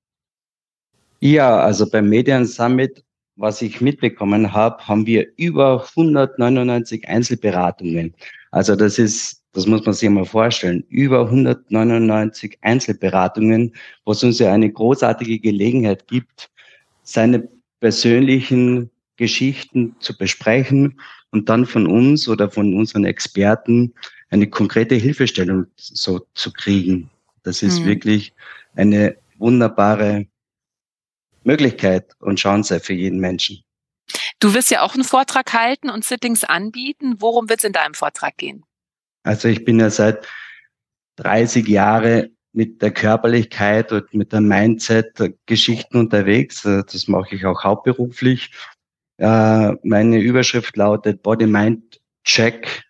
Ja, 1.19 1.59
also 1.59 1.89
beim 1.89 2.07
Medien 2.07 2.45
Summit 2.45 3.03
was 3.35 3.61
ich 3.61 3.81
mitbekommen 3.81 4.53
habe, 4.53 4.87
haben 4.87 5.05
wir 5.05 5.27
über 5.37 5.85
199 5.89 7.07
Einzelberatungen. 7.07 8.13
Also 8.51 8.75
das 8.75 8.99
ist, 8.99 9.41
das 9.53 9.65
muss 9.65 9.85
man 9.85 9.93
sich 9.93 10.09
mal 10.09 10.25
vorstellen, 10.25 10.83
über 10.89 11.25
199 11.25 12.59
Einzelberatungen, 12.61 13.73
was 14.05 14.23
uns 14.23 14.39
ja 14.39 14.53
eine 14.53 14.71
großartige 14.71 15.39
Gelegenheit 15.39 16.07
gibt, 16.07 16.51
seine 17.03 17.47
persönlichen 17.79 18.89
Geschichten 19.17 19.95
zu 19.99 20.17
besprechen 20.17 20.99
und 21.31 21.49
dann 21.49 21.65
von 21.65 21.87
uns 21.87 22.27
oder 22.27 22.49
von 22.49 22.75
unseren 22.75 23.05
Experten 23.05 23.93
eine 24.29 24.47
konkrete 24.47 24.95
Hilfestellung 24.95 25.65
so 25.75 26.25
zu 26.33 26.51
kriegen. 26.51 27.09
Das 27.43 27.61
ist 27.61 27.81
mhm. 27.81 27.85
wirklich 27.85 28.33
eine 28.75 29.15
wunderbare 29.37 30.27
Möglichkeit 31.43 32.13
und 32.19 32.37
Chance 32.37 32.79
für 32.79 32.93
jeden 32.93 33.19
Menschen. 33.19 33.63
Du 34.39 34.53
wirst 34.53 34.71
ja 34.71 34.81
auch 34.81 34.93
einen 34.93 35.03
Vortrag 35.03 35.53
halten 35.53 35.89
und 35.89 36.03
Sittings 36.03 36.43
anbieten. 36.43 37.15
Worum 37.19 37.49
wird 37.49 37.59
es 37.59 37.63
in 37.65 37.73
deinem 37.73 37.93
Vortrag 37.93 38.37
gehen? 38.37 38.63
Also 39.23 39.47
ich 39.47 39.63
bin 39.63 39.79
ja 39.79 39.89
seit 39.89 40.27
30 41.17 41.67
Jahren 41.67 42.35
mit 42.51 42.81
der 42.81 42.91
Körperlichkeit 42.91 43.91
und 43.91 44.13
mit 44.13 44.31
der 44.31 44.41
Mindset-Geschichten 44.41 45.97
unterwegs. 45.97 46.61
Das 46.63 47.07
mache 47.07 47.35
ich 47.35 47.45
auch 47.45 47.63
hauptberuflich. 47.63 48.51
Äh, 49.17 49.73
meine 49.83 50.19
Überschrift 50.19 50.75
lautet 50.75 51.23
Body 51.23 51.47
Mind 51.47 52.01
Check 52.23 52.83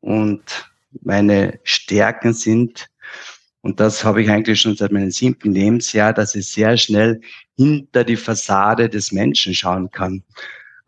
und 0.00 0.70
meine 1.02 1.58
Stärken 1.64 2.32
sind 2.32 2.88
und 3.68 3.80
das 3.80 4.02
habe 4.02 4.22
ich 4.22 4.30
eigentlich 4.30 4.62
schon 4.62 4.76
seit 4.76 4.92
meinem 4.92 5.10
siebten 5.10 5.52
Lebensjahr, 5.52 6.14
dass 6.14 6.34
ich 6.34 6.48
sehr 6.48 6.78
schnell 6.78 7.20
hinter 7.54 8.02
die 8.02 8.16
Fassade 8.16 8.88
des 8.88 9.12
Menschen 9.12 9.54
schauen 9.54 9.90
kann. 9.90 10.24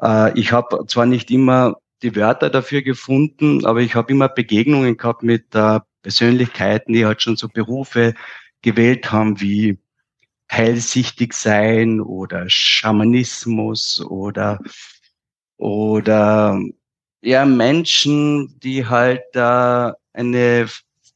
Äh, 0.01 0.33
ich 0.41 0.51
habe 0.51 0.87
zwar 0.87 1.05
nicht 1.05 1.31
immer 1.31 1.77
die 2.03 2.17
Wörter 2.17 2.49
dafür 2.49 2.81
gefunden, 2.81 3.67
aber 3.67 3.81
ich 3.81 3.95
habe 3.95 4.11
immer 4.11 4.31
Begegnungen 4.31 4.97
gehabt 4.97 5.23
mit 5.23 5.55
äh, 5.55 5.81
Persönlichkeiten, 6.01 6.95
die 6.95 7.05
halt 7.05 7.21
schon 7.21 7.37
so 7.37 7.49
Berufe 7.49 8.15
gewählt 8.63 9.13
haben 9.13 9.43
wie 9.43 9.79
hellsichtig 10.49 11.35
sein 11.35 12.01
oder 12.01 12.49
Schamanismus 12.49 14.01
oder 14.01 14.59
oder 15.59 16.59
ja 17.21 17.45
Menschen, 17.45 18.59
die 18.59 18.87
halt 18.87 19.21
da 19.35 19.97
eine 20.15 20.67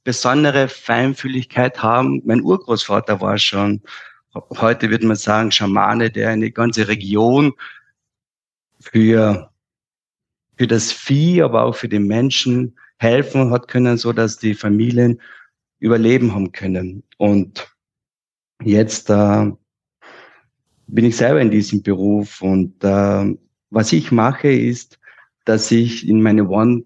besondere 0.05 0.69
Feinfühligkeit 0.69 1.83
haben. 1.83 2.23
Mein 2.25 2.43
Urgroßvater 2.43 3.21
war 3.21 3.39
schon, 3.39 3.81
heute 4.59 4.91
würde 4.91 5.07
man 5.07 5.17
sagen, 5.17 5.51
Schamane, 5.51 6.11
der 6.11 6.31
eine 6.31 6.51
ganze 6.51 6.87
Region 6.87 7.55
für, 8.81 9.51
für 10.57 10.67
das 10.67 10.93
Vieh, 10.93 11.43
aber 11.43 11.65
auch 11.65 11.75
für 11.75 11.89
den 11.89 12.07
Menschen 12.07 12.77
helfen 12.99 13.51
hat 13.51 13.67
können, 13.69 13.97
so 13.97 14.13
dass 14.13 14.39
die 14.39 14.55
Familien 14.55 15.21
überleben 15.79 16.35
haben 16.35 16.53
können. 16.53 17.03
Und 17.17 17.75
jetzt 18.63 19.11
äh, 19.11 19.51
bin 20.87 21.05
ich 21.05 21.17
selber 21.17 21.41
in 21.41 21.51
diesem 21.51 21.83
Beruf 21.83 22.41
und 22.43 22.85
äh, 22.85 23.37
was 23.71 23.93
ich 23.93 24.13
mache 24.13 24.53
ist, 24.53 24.99
dass 25.45 25.71
ich 25.71 26.07
in 26.07 26.23
meine 26.23 26.49
One 26.49 26.85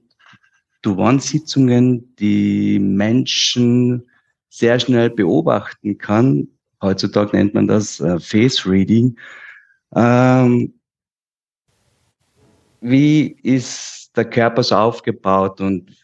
One-Sitzungen 0.97 2.15
die 2.17 2.79
Menschen 2.79 4.09
sehr 4.49 4.79
schnell 4.81 5.11
beobachten 5.11 5.99
kann. 5.99 6.49
Heutzutage 6.83 7.37
nennt 7.37 7.55
man 7.55 7.67
das 7.67 8.01
äh, 8.01 8.19
Face 8.19 8.67
Reading. 8.67 9.19
Ähm, 9.95 10.75
wie 12.81 13.37
ist 13.43 14.13
der 14.17 14.25
Körper 14.25 14.63
so 14.63 14.77
aufgebaut 14.77 15.61
und 15.61 15.97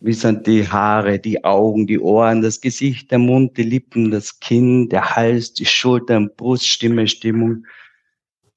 wie 0.00 0.12
sind 0.12 0.46
die 0.46 0.68
Haare, 0.68 1.18
die 1.18 1.42
Augen, 1.44 1.86
die 1.86 1.98
Ohren, 1.98 2.42
das 2.42 2.60
Gesicht, 2.60 3.10
der 3.10 3.18
Mund, 3.18 3.56
die 3.56 3.64
Lippen, 3.64 4.10
das 4.10 4.38
Kinn, 4.38 4.88
der 4.88 5.16
Hals, 5.16 5.54
die 5.54 5.66
Schultern, 5.66 6.30
Brust, 6.36 6.68
Stimme, 6.68 7.08
Stimmung. 7.08 7.66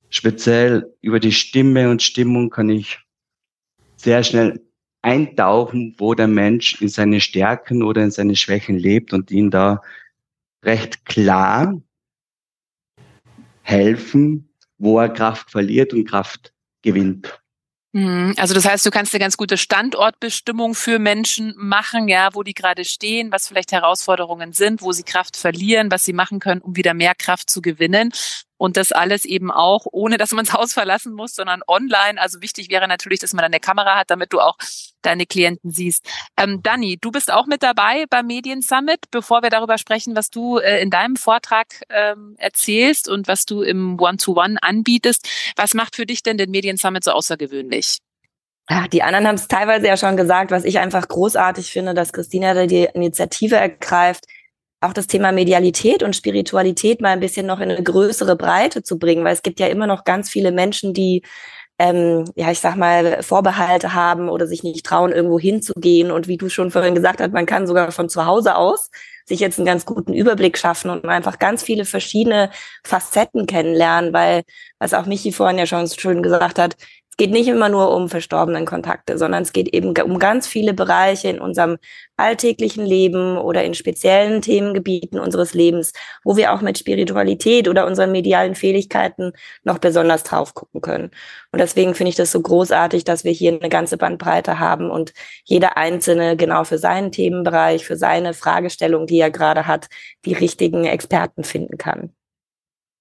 Speziell 0.10 0.94
über 1.02 1.20
die 1.20 1.32
Stimme 1.32 1.90
und 1.90 2.04
Stimmung 2.04 2.50
kann 2.50 2.70
ich 2.70 3.00
sehr 3.96 4.24
schnell 4.24 4.62
eintauchen, 5.02 5.96
wo 5.98 6.14
der 6.14 6.28
Mensch 6.28 6.82
in 6.82 6.90
seine 6.90 7.22
Stärken 7.22 7.84
oder 7.84 8.04
in 8.04 8.12
seine 8.12 8.36
Schwächen 8.36 8.78
lebt 8.78 9.14
und 9.14 9.32
ihn 9.32 9.50
da 9.50 9.82
recht 10.64 11.06
klar 11.06 11.82
helfen, 13.64 14.54
wo 14.78 15.00
er 15.00 15.10
Kraft 15.10 15.52
verliert 15.52 15.94
und 15.94 16.06
Kraft 16.06 16.54
gewinnt. 16.82 17.42
Mhm. 17.94 18.36
Also 18.38 18.54
das 18.54 18.66
heißt, 18.66 18.86
du 18.86 18.90
kannst 18.90 19.14
eine 19.14 19.20
ganz 19.20 19.36
gute 19.36 19.58
Standortbestimmung 19.58 20.76
für 20.76 20.98
Menschen 20.98 21.54
machen, 21.58 22.08
ja, 22.08 22.30
wo 22.34 22.44
die 22.44 22.54
gerade 22.54 22.86
stehen, 22.86 23.32
was 23.32 23.48
vielleicht 23.48 23.74
Herausforderungen 23.74 24.54
sind, 24.54 24.82
wo 24.82 24.94
sie 24.94 25.04
Kraft 25.04 25.36
verlieren, 25.36 25.92
was 25.92 26.06
sie 26.06 26.14
machen 26.14 26.40
können, 26.40 26.62
um 26.62 26.76
wieder 26.76 26.94
mehr 26.94 27.16
Kraft 27.16 27.50
zu 27.50 27.62
gewinnen. 27.62 28.12
Und 28.62 28.78
das 28.78 28.92
alles 28.92 29.26
eben 29.26 29.50
auch, 29.50 29.88
ohne 29.92 30.20
dass 30.20 30.34
man 30.34 30.46
das 30.46 30.54
Haus 30.58 30.72
verlassen 30.74 31.14
muss, 31.14 31.34
sondern 31.34 31.64
online. 31.68 32.22
Also 32.22 32.44
wichtig 32.44 32.70
wäre 32.70 32.88
natürlich, 32.88 33.18
dass 33.18 33.34
man 33.34 33.44
eine 33.44 33.60
Kamera 33.60 33.98
hat, 33.98 34.12
damit 34.12 34.34
du 34.34 34.40
auch 34.40 34.56
deine 35.02 35.26
Klienten 35.26 35.72
siehst. 35.72 36.08
Ähm, 36.38 36.62
Dani, 36.62 37.00
du 37.02 37.10
bist 37.10 37.34
auch 37.34 37.48
mit 37.48 37.64
dabei 37.64 38.06
beim 38.12 38.28
Medien 38.28 38.62
Summit. 38.62 39.00
Bevor 39.10 39.42
wir 39.42 39.50
darüber 39.50 39.80
sprechen, 39.80 40.16
was 40.16 40.30
du 40.30 40.60
äh, 40.60 40.80
in 40.80 40.92
deinem 40.92 41.16
Vortrag 41.16 41.70
ähm, 41.90 42.36
erzählst 42.38 43.10
und 43.10 43.28
was 43.28 43.48
du 43.48 43.64
im 43.64 44.00
One-to-One 44.00 44.54
-One 44.54 44.58
anbietest, 44.62 45.28
was 45.56 45.74
macht 45.74 45.96
für 45.96 46.06
dich 46.06 46.22
denn 46.22 46.38
den 46.38 46.52
Medien 46.52 46.78
Summit 46.78 47.04
so 47.04 47.14
außergewöhnlich? 47.14 47.98
Ja, 48.70 48.88
die 48.88 49.02
anderen 49.02 49.26
haben 49.26 49.36
es 49.36 49.48
teilweise 49.48 49.88
ja 49.88 49.98
schon 49.98 50.18
gesagt, 50.18 50.52
was 50.52 50.66
ich 50.66 50.78
einfach 50.78 51.08
großartig 51.08 51.72
finde, 51.72 51.96
dass 51.96 52.14
Christina 52.14 52.68
die 52.68 52.88
Initiative 52.94 53.56
ergreift, 53.56 54.26
auch 54.82 54.94
das 54.94 55.08
Thema 55.08 55.32
Medialität 55.32 56.04
und 56.04 56.16
Spiritualität 56.16 57.02
mal 57.02 57.10
ein 57.10 57.20
bisschen 57.20 57.46
noch 57.46 57.60
in 57.60 57.70
eine 57.72 57.84
größere 57.84 58.36
Breite 58.36 58.84
zu 58.84 58.98
bringen, 58.98 59.24
weil 59.24 59.34
es 59.34 59.44
gibt 59.44 59.60
ja 59.60 59.68
immer 59.68 59.88
noch 59.88 60.04
ganz 60.04 60.30
viele 60.30 60.52
Menschen, 60.52 60.94
die 60.94 61.22
ähm, 61.82 62.26
ja, 62.36 62.52
ich 62.52 62.60
sag 62.60 62.76
mal, 62.76 63.24
Vorbehalte 63.24 63.96
haben 63.96 64.30
oder 64.30 64.46
sich 64.46 64.62
nicht 64.62 64.86
trauen, 64.86 65.12
irgendwo 65.12 65.40
hinzugehen. 65.40 66.12
Und 66.12 66.28
wie 66.28 66.38
du 66.38 66.48
schon 66.48 66.70
vorhin 66.70 66.94
gesagt 66.94 67.22
hast, 67.22 67.34
man 67.34 67.48
kann 67.48 67.66
sogar 67.66 67.92
von 67.92 68.08
zu 68.08 68.28
Hause 68.28 68.56
aus 68.56 68.92
sich 69.26 69.40
jetzt 69.40 69.58
einen 69.58 69.66
ganz 69.66 69.86
guten 69.86 70.14
Überblick 70.14 70.58
schaffen 70.58 70.92
und 70.92 71.06
einfach 71.06 71.40
ganz 71.40 71.64
viele 71.64 71.86
verschiedene 71.86 72.52
Facetten 72.84 73.48
kennenlernen, 73.48 74.14
weil, 74.14 74.44
was 74.78 74.94
auch 74.94 75.06
Michi 75.06 75.32
vorhin 75.32 75.58
ja 75.58 75.66
schon 75.66 75.88
schön 75.88 76.22
gesagt 76.22 76.60
hat, 76.60 76.76
es 77.12 77.18
geht 77.18 77.32
nicht 77.32 77.50
immer 77.50 77.68
nur 77.68 77.94
um 77.94 78.08
verstorbenen 78.08 78.66
Kontakte, 78.66 79.18
sondern 79.18 79.44
es 79.44 79.52
geht 79.52 79.68
eben 79.74 79.94
um 80.02 80.18
ganz 80.18 80.48
viele 80.48 80.74
Bereiche 80.74 81.28
in 81.28 81.42
unserem 81.42 81.78
alltäglichen 82.16 82.86
Leben 82.86 83.38
oder 83.38 83.66
in 83.66 83.74
speziellen 83.74 84.42
Themengebieten 84.42 85.20
unseres 85.20 85.54
Lebens, 85.54 85.92
wo 86.24 86.38
wir 86.38 86.54
auch 86.54 86.62
mit 86.62 86.78
Spiritualität 86.78 87.68
oder 87.68 87.86
unseren 87.86 88.14
medialen 88.14 88.56
Fähigkeiten 88.56 89.34
noch 89.64 89.78
besonders 89.78 90.24
drauf 90.24 90.54
gucken 90.54 90.80
können. 90.80 91.12
Und 91.52 91.60
deswegen 91.60 91.96
finde 91.96 92.12
ich 92.12 92.16
das 92.16 92.32
so 92.32 92.42
großartig, 92.42 93.04
dass 93.04 93.26
wir 93.26 93.34
hier 93.34 93.52
eine 93.52 93.70
ganze 93.70 93.98
Bandbreite 93.98 94.60
haben 94.60 94.90
und 94.90 95.14
jeder 95.44 95.76
Einzelne 95.76 96.38
genau 96.38 96.64
für 96.64 96.78
seinen 96.78 97.12
Themenbereich, 97.12 97.86
für 97.86 97.98
seine 97.98 98.34
Fragestellung, 98.34 99.06
die 99.06 99.20
er 99.20 99.32
gerade 99.32 99.68
hat, 99.68 99.90
die 100.24 100.34
richtigen 100.34 100.86
Experten 100.86 101.44
finden 101.44 101.78
kann. 101.78 102.16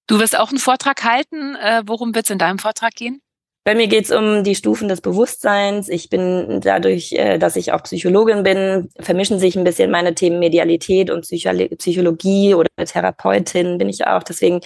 Du 0.07 0.19
wirst 0.19 0.37
auch 0.37 0.49
einen 0.49 0.59
Vortrag 0.59 1.05
halten. 1.05 1.55
Äh, 1.55 1.83
worum 1.85 2.13
wird 2.13 2.25
es 2.25 2.29
in 2.29 2.37
deinem 2.37 2.59
Vortrag 2.59 2.93
gehen? 2.93 3.21
Bei 3.63 3.75
mir 3.75 3.87
geht 3.87 4.05
es 4.05 4.11
um 4.11 4.43
die 4.43 4.55
Stufen 4.55 4.87
des 4.87 5.01
Bewusstseins. 5.01 5.87
Ich 5.87 6.09
bin 6.09 6.61
dadurch, 6.61 7.11
äh, 7.13 7.37
dass 7.37 7.55
ich 7.55 7.71
auch 7.71 7.83
Psychologin 7.83 8.41
bin, 8.41 8.89
vermischen 8.99 9.37
sich 9.37 9.55
ein 9.55 9.63
bisschen 9.63 9.91
meine 9.91 10.15
Themen 10.15 10.39
Medialität 10.39 11.11
und 11.11 11.21
Psychologie 11.21 12.55
oder 12.55 12.69
Therapeutin 12.83 13.77
bin 13.77 13.87
ich 13.87 14.07
auch. 14.07 14.23
Deswegen 14.23 14.61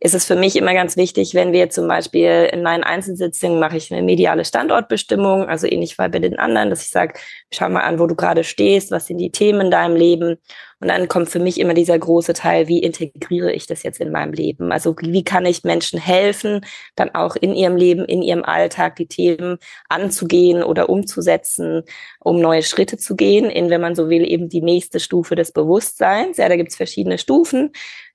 ist 0.00 0.14
es 0.16 0.24
für 0.24 0.34
mich 0.34 0.56
immer 0.56 0.74
ganz 0.74 0.96
wichtig, 0.96 1.34
wenn 1.34 1.52
wir 1.52 1.70
zum 1.70 1.86
Beispiel 1.86 2.48
in 2.52 2.64
meinen 2.64 2.82
Einzelsitzungen 2.82 3.60
mache 3.60 3.76
ich 3.76 3.92
eine 3.92 4.02
mediale 4.02 4.44
Standortbestimmung, 4.44 5.48
also 5.48 5.68
ähnlich 5.68 5.96
wie 5.96 6.08
bei 6.08 6.18
den 6.18 6.36
anderen, 6.40 6.70
dass 6.70 6.82
ich 6.82 6.90
sage, 6.90 7.14
schau 7.52 7.68
mal 7.68 7.82
an, 7.82 8.00
wo 8.00 8.08
du 8.08 8.16
gerade 8.16 8.42
stehst, 8.42 8.90
was 8.90 9.06
sind 9.06 9.18
die 9.18 9.30
Themen 9.30 9.60
in 9.60 9.70
deinem 9.70 9.94
Leben. 9.94 10.38
Und 10.82 10.88
dann 10.88 11.06
kommt 11.06 11.30
für 11.30 11.38
mich 11.38 11.60
immer 11.60 11.74
dieser 11.74 11.96
große 11.96 12.32
Teil, 12.32 12.66
wie 12.66 12.80
integriere 12.80 13.52
ich 13.52 13.68
das 13.68 13.84
jetzt 13.84 14.00
in 14.00 14.10
meinem 14.10 14.32
Leben? 14.32 14.72
Also 14.72 14.96
wie 15.00 15.22
kann 15.22 15.46
ich 15.46 15.62
Menschen 15.62 16.00
helfen, 16.00 16.66
dann 16.96 17.14
auch 17.14 17.36
in 17.36 17.54
ihrem 17.54 17.76
Leben, 17.76 18.04
in 18.04 18.20
ihrem 18.20 18.42
Alltag 18.42 18.96
die 18.96 19.06
Themen 19.06 19.58
anzugehen 19.88 20.64
oder 20.64 20.88
umzusetzen, 20.88 21.84
um 22.18 22.40
neue 22.40 22.64
Schritte 22.64 22.96
zu 22.96 23.14
gehen, 23.14 23.48
in, 23.48 23.70
wenn 23.70 23.80
man 23.80 23.94
so 23.94 24.10
will, 24.10 24.28
eben 24.28 24.48
die 24.48 24.60
nächste 24.60 24.98
Stufe 24.98 25.36
des 25.36 25.52
Bewusstseins. 25.52 26.38
Ja, 26.38 26.48
da 26.48 26.56
gibt 26.56 26.70
es 26.70 26.76
verschiedene 26.76 27.18
Stufen. 27.18 27.70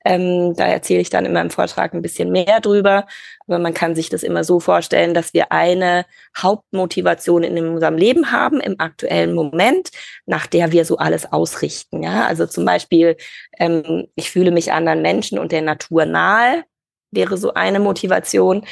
Ähm, 0.08 0.56
da 0.56 0.66
erzähle 0.66 1.02
ich 1.02 1.10
dann 1.10 1.26
in 1.26 1.34
meinem 1.34 1.50
Vortrag 1.50 1.94
ein 1.94 2.02
bisschen 2.02 2.32
mehr 2.32 2.62
drüber. 2.62 3.06
Aber 3.46 3.60
man 3.60 3.74
kann 3.74 3.94
sich 3.94 4.10
das 4.10 4.24
immer 4.24 4.46
so 4.46 4.62
vorstellen, 4.62 5.14
dass 5.14 5.34
wir 5.34 5.52
eine 5.52 6.06
Hauptmotivation 6.38 7.44
in 7.44 7.58
unserem 7.68 7.98
Leben 7.98 8.32
haben 8.32 8.62
im 8.62 8.80
aktuellen 8.80 9.34
Moment, 9.34 9.90
nach 10.26 10.48
der 10.48 10.72
wir 10.72 10.86
so 10.86 10.98
alles 10.98 11.32
ausrichten. 11.34 12.04
Ja, 12.04 12.26
also 12.26 12.46
zum 12.46 12.64
Beispiel, 12.64 13.18
ähm, 13.60 14.08
ich 14.16 14.32
fühle 14.32 14.52
mich 14.52 14.72
anderen 14.72 15.02
Menschen 15.02 15.40
und 15.40 15.52
der 15.52 15.62
Natur 15.62 16.06
nahe 16.06 16.64
wäre 17.12 17.38
so 17.38 17.54
eine 17.54 17.80
Motivation. 17.80 18.64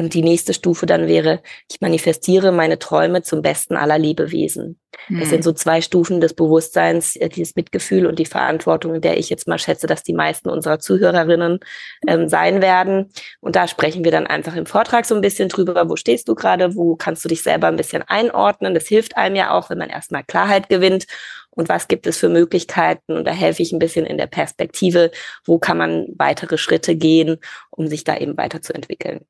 Und 0.00 0.14
die 0.14 0.22
nächste 0.22 0.54
Stufe 0.54 0.86
dann 0.86 1.08
wäre, 1.08 1.42
ich 1.70 1.82
manifestiere 1.82 2.52
meine 2.52 2.78
Träume 2.78 3.20
zum 3.20 3.42
Besten 3.42 3.76
aller 3.76 3.98
Lebewesen. 3.98 4.80
Das 5.10 5.28
sind 5.28 5.40
hm. 5.40 5.42
so 5.42 5.52
zwei 5.52 5.82
Stufen 5.82 6.22
des 6.22 6.32
Bewusstseins, 6.32 7.16
äh, 7.16 7.28
dieses 7.28 7.54
Mitgefühl 7.54 8.06
und 8.06 8.18
die 8.18 8.24
Verantwortung, 8.24 8.94
in 8.94 9.02
der 9.02 9.18
ich 9.18 9.28
jetzt 9.28 9.46
mal 9.46 9.58
schätze, 9.58 9.86
dass 9.86 10.02
die 10.02 10.14
meisten 10.14 10.48
unserer 10.48 10.78
Zuhörerinnen 10.78 11.60
ähm, 12.08 12.30
sein 12.30 12.62
werden. 12.62 13.12
Und 13.40 13.56
da 13.56 13.68
sprechen 13.68 14.02
wir 14.02 14.10
dann 14.10 14.26
einfach 14.26 14.56
im 14.56 14.64
Vortrag 14.64 15.04
so 15.04 15.14
ein 15.14 15.20
bisschen 15.20 15.50
drüber, 15.50 15.86
wo 15.90 15.96
stehst 15.96 16.30
du 16.30 16.34
gerade, 16.34 16.74
wo 16.76 16.96
kannst 16.96 17.22
du 17.26 17.28
dich 17.28 17.42
selber 17.42 17.66
ein 17.66 17.76
bisschen 17.76 18.02
einordnen. 18.06 18.72
Das 18.72 18.86
hilft 18.86 19.18
einem 19.18 19.36
ja 19.36 19.50
auch, 19.50 19.68
wenn 19.68 19.78
man 19.78 19.90
erstmal 19.90 20.24
Klarheit 20.24 20.70
gewinnt. 20.70 21.04
Und 21.50 21.68
was 21.68 21.88
gibt 21.88 22.06
es 22.06 22.16
für 22.16 22.30
Möglichkeiten? 22.30 23.18
Und 23.18 23.26
da 23.26 23.32
helfe 23.32 23.62
ich 23.62 23.72
ein 23.72 23.78
bisschen 23.78 24.06
in 24.06 24.16
der 24.16 24.28
Perspektive, 24.28 25.10
wo 25.44 25.58
kann 25.58 25.76
man 25.76 26.06
weitere 26.16 26.56
Schritte 26.56 26.96
gehen, 26.96 27.36
um 27.70 27.86
sich 27.86 28.02
da 28.04 28.16
eben 28.16 28.38
weiterzuentwickeln. 28.38 29.26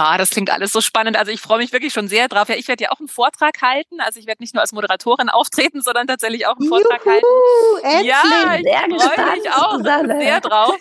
Ah, 0.00 0.16
das 0.16 0.30
klingt 0.30 0.50
alles 0.50 0.70
so 0.70 0.80
spannend. 0.80 1.16
Also 1.16 1.32
ich 1.32 1.40
freue 1.40 1.58
mich 1.58 1.72
wirklich 1.72 1.92
schon 1.92 2.06
sehr 2.06 2.28
drauf. 2.28 2.48
Ja, 2.48 2.54
ich 2.54 2.68
werde 2.68 2.84
ja 2.84 2.92
auch 2.92 3.00
einen 3.00 3.08
Vortrag 3.08 3.60
halten. 3.60 4.00
Also 4.00 4.20
ich 4.20 4.26
werde 4.28 4.40
nicht 4.40 4.54
nur 4.54 4.60
als 4.60 4.70
Moderatorin 4.70 5.28
auftreten, 5.28 5.82
sondern 5.82 6.06
tatsächlich 6.06 6.46
auch 6.46 6.56
einen 6.56 6.68
Vortrag 6.68 7.04
Juhu, 7.04 7.12
halten. 7.12 7.26
Endlich, 7.82 8.06
ja, 8.06 8.86
ich 8.86 9.02
freue 9.02 9.36
mich 9.36 9.50
auch 9.50 9.76
Susanne. 9.78 10.20
sehr 10.20 10.40
drauf. 10.40 10.76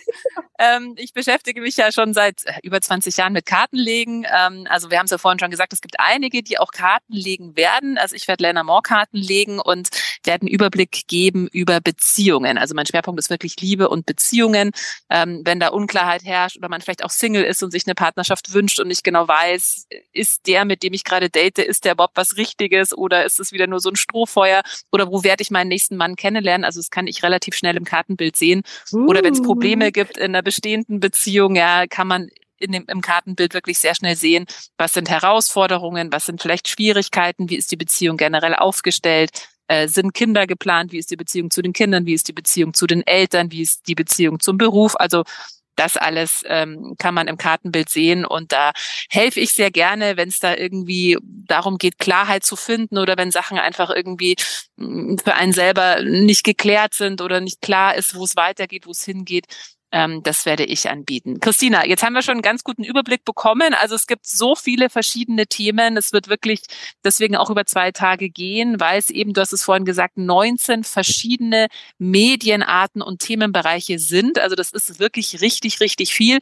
Ähm, 0.59 0.93
ich 0.97 1.13
beschäftige 1.13 1.62
mich 1.62 1.77
ja 1.77 1.91
schon 1.91 2.13
seit 2.13 2.45
äh, 2.45 2.53
über 2.62 2.79
20 2.79 3.17
Jahren 3.17 3.33
mit 3.33 3.47
Kartenlegen. 3.47 4.27
Ähm, 4.31 4.67
also 4.69 4.91
wir 4.91 5.00
haben 5.00 5.05
es 5.05 5.12
ja 5.12 5.17
vorhin 5.17 5.39
schon 5.39 5.50
gesagt, 5.50 5.74
es 5.74 5.81
gibt 5.81 6.00
einige, 6.00 6.43
die 6.43 6.59
auch 6.59 6.71
Karten 6.71 7.13
legen 7.13 7.55
werden. 7.55 7.97
Also 7.97 8.15
ich 8.15 8.27
werde 8.27 8.43
Lenormand-Karten 8.43 9.17
legen 9.17 9.59
und 9.59 9.89
werde 10.24 10.41
einen 10.43 10.53
Überblick 10.53 11.07
geben 11.07 11.47
über 11.47 11.79
Beziehungen. 11.79 12.59
Also 12.59 12.75
mein 12.75 12.86
Schwerpunkt 12.86 13.19
ist 13.19 13.31
wirklich 13.31 13.59
Liebe 13.62 13.89
und 13.89 14.05
Beziehungen. 14.05 14.71
Ähm, 15.09 15.41
wenn 15.43 15.59
da 15.59 15.69
Unklarheit 15.69 16.24
herrscht 16.24 16.57
oder 16.57 16.69
man 16.69 16.81
vielleicht 16.81 17.03
auch 17.03 17.09
Single 17.09 17.43
ist 17.43 17.63
und 17.63 17.71
sich 17.71 17.88
eine 17.88 17.95
Partnerschaft 17.95 18.53
wünscht 18.53 18.79
und 18.79 18.88
nicht 18.88 19.06
genau 19.07 19.25
weiß, 19.25 19.87
ist 20.11 20.47
der, 20.47 20.65
mit 20.65 20.83
dem 20.83 20.91
ich 20.91 21.05
gerade 21.05 21.29
date, 21.29 21.59
ist 21.59 21.85
der 21.85 21.93
überhaupt 21.93 22.17
was 22.17 22.35
Richtiges 22.35 22.95
oder 22.95 23.23
ist 23.23 23.39
es 23.39 23.53
wieder 23.53 23.65
nur 23.65 23.79
so 23.79 23.89
ein 23.89 23.95
Strohfeuer 23.95 24.63
oder 24.91 25.09
wo 25.09 25.23
werde 25.23 25.41
ich 25.41 25.49
meinen 25.49 25.69
nächsten 25.69 25.95
Mann 25.95 26.17
kennenlernen? 26.17 26.65
Also 26.65 26.81
das 26.81 26.91
kann 26.91 27.07
ich 27.07 27.23
relativ 27.23 27.55
schnell 27.55 27.77
im 27.77 27.85
Kartenbild 27.85 28.35
sehen. 28.35 28.63
Oder 28.91 29.23
wenn 29.23 29.31
es 29.31 29.41
Probleme 29.41 29.93
gibt 29.93 30.17
in 30.17 30.33
der 30.33 30.41
bestehenden 30.41 30.99
Beziehung, 30.99 31.55
ja, 31.55 31.87
kann 31.87 32.07
man 32.07 32.29
in 32.57 32.73
dem, 32.73 32.83
im 32.87 32.99
Kartenbild 32.99 33.53
wirklich 33.53 33.79
sehr 33.79 33.95
schnell 33.95 34.17
sehen, 34.17 34.45
was 34.77 34.91
sind 34.91 35.09
Herausforderungen, 35.09 36.11
was 36.11 36.25
sind 36.25 36.41
vielleicht 36.41 36.67
Schwierigkeiten, 36.67 37.49
wie 37.49 37.55
ist 37.55 37.71
die 37.71 37.77
Beziehung 37.77 38.17
generell 38.17 38.55
aufgestellt, 38.55 39.31
äh, 39.67 39.87
sind 39.87 40.13
Kinder 40.13 40.47
geplant, 40.47 40.91
wie 40.91 40.97
ist 40.97 41.11
die 41.11 41.15
Beziehung 41.15 41.49
zu 41.49 41.61
den 41.61 41.71
Kindern, 41.71 42.05
wie 42.05 42.13
ist 42.13 42.27
die 42.27 42.33
Beziehung 42.33 42.73
zu 42.73 42.87
den 42.87 43.05
Eltern, 43.07 43.51
wie 43.51 43.61
ist 43.61 43.87
die 43.87 43.95
Beziehung 43.95 44.41
zum 44.41 44.57
Beruf. 44.57 44.95
Also 44.97 45.23
das 45.77 45.98
alles 45.98 46.43
ähm, 46.48 46.96
kann 46.98 47.13
man 47.13 47.27
im 47.27 47.38
Kartenbild 47.38 47.89
sehen 47.89 48.25
und 48.25 48.51
da 48.51 48.72
helfe 49.10 49.39
ich 49.39 49.53
sehr 49.53 49.72
gerne, 49.72 50.17
wenn 50.17 50.29
es 50.29 50.39
da 50.39 50.55
irgendwie 50.55 51.17
darum 51.22 51.77
geht, 51.77 52.00
Klarheit 52.00 52.43
zu 52.43 52.55
finden 52.55 52.98
oder 52.98 53.17
wenn 53.17 53.31
Sachen 53.31 53.57
einfach 53.57 53.89
irgendwie 53.89 54.36
mm, 54.77 55.17
für 55.24 55.36
einen 55.36 55.53
selber 55.53 56.01
nicht 56.01 56.43
geklärt 56.43 56.93
sind 56.93 57.22
oder 57.22 57.39
nicht 57.41 57.62
klar 57.62 57.96
ist, 57.96 58.15
wo 58.15 58.24
es 58.24 58.36
weitergeht, 58.36 58.88
wo 58.88 58.91
es 58.91 59.03
hingeht 59.03 59.46
ähm, 59.91 60.22
das 60.24 60.46
werde 60.46 60.65
ich 60.65 60.89
anbieten. 60.89 61.39
Christina, 61.39 61.86
jetzt 61.86 62.03
haben 62.03 62.13
wir 62.13 62.22
schon 62.22 62.34
einen 62.34 62.41
ganz 62.41 62.63
guten 62.63 62.84
Überblick 62.84 63.24
bekommen. 63.24 63.74
Also 63.74 63.96
es 63.96 64.08
gibt 64.08 64.27
so 64.27 64.56
viele 64.56 64.89
verschiedene 64.89 65.48
Themen. 65.48 65.98
Es 65.98 66.12
wird 66.12 66.27
wirklich 66.27 66.62
deswegen 67.03 67.36
auch 67.36 67.50
über 67.50 67.65
zwei 67.65 67.91
Tage 67.91 68.29
gehen, 68.29 68.79
weil 68.79 69.00
es 69.00 69.10
eben, 69.10 69.34
du 69.34 69.41
hast 69.41 69.53
es 69.53 69.63
vorhin 69.63 69.86
gesagt, 69.86 70.17
19 70.17 70.84
verschiedene 70.84 71.67
Medienarten 72.00 73.01
und 73.01 73.20
Themenbereiche 73.20 74.00
sind. 74.00 74.39
Also 74.39 74.56
das 74.56 74.72
ist 74.72 75.00
wirklich 75.00 75.41
richtig, 75.41 75.79
richtig 75.79 76.13
viel 76.13 76.39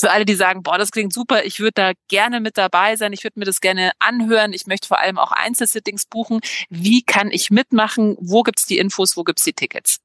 für 0.00 0.10
alle, 0.10 0.24
die 0.24 0.34
sagen, 0.34 0.62
boah, 0.62 0.78
das 0.78 0.90
klingt 0.90 1.12
super, 1.12 1.44
ich 1.44 1.58
würde 1.58 1.72
da 1.74 1.92
gerne 2.08 2.40
mit 2.40 2.56
dabei 2.56 2.96
sein, 2.96 3.12
ich 3.12 3.24
würde 3.24 3.40
mir 3.40 3.46
das 3.46 3.60
gerne 3.60 3.90
anhören, 3.98 4.52
ich 4.52 4.66
möchte 4.66 4.86
vor 4.86 4.98
allem 4.98 5.18
auch 5.18 5.32
Einzelsittings 5.32 6.06
buchen. 6.06 6.40
Wie 6.68 7.02
kann 7.02 7.30
ich 7.32 7.50
mitmachen? 7.50 8.16
Wo 8.20 8.42
gibt's 8.42 8.66
die 8.66 8.78
Infos, 8.78 9.16
wo 9.16 9.24
gibt's 9.24 9.44
die 9.44 9.54
Tickets? 9.54 9.98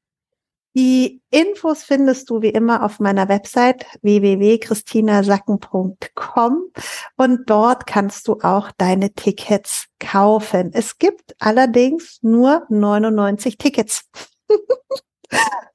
Die 0.75 1.21
Infos 1.29 1.83
findest 1.83 2.31
du 2.31 2.41
wie 2.41 2.49
immer 2.49 2.83
auf 2.83 2.99
meiner 2.99 3.29
Website 3.29 3.85
www.christinasacken.com 4.01 6.71
und 7.15 7.49
dort 7.49 7.85
kannst 7.85 8.27
du 8.27 8.39
auch 8.41 8.71
deine 8.71 9.13
Tickets 9.13 9.85
kaufen. 9.99 10.71
Es 10.73 10.97
gibt 10.97 11.35
allerdings 11.39 12.17
nur 12.23 12.65
99 12.69 13.59
Tickets. 13.59 14.09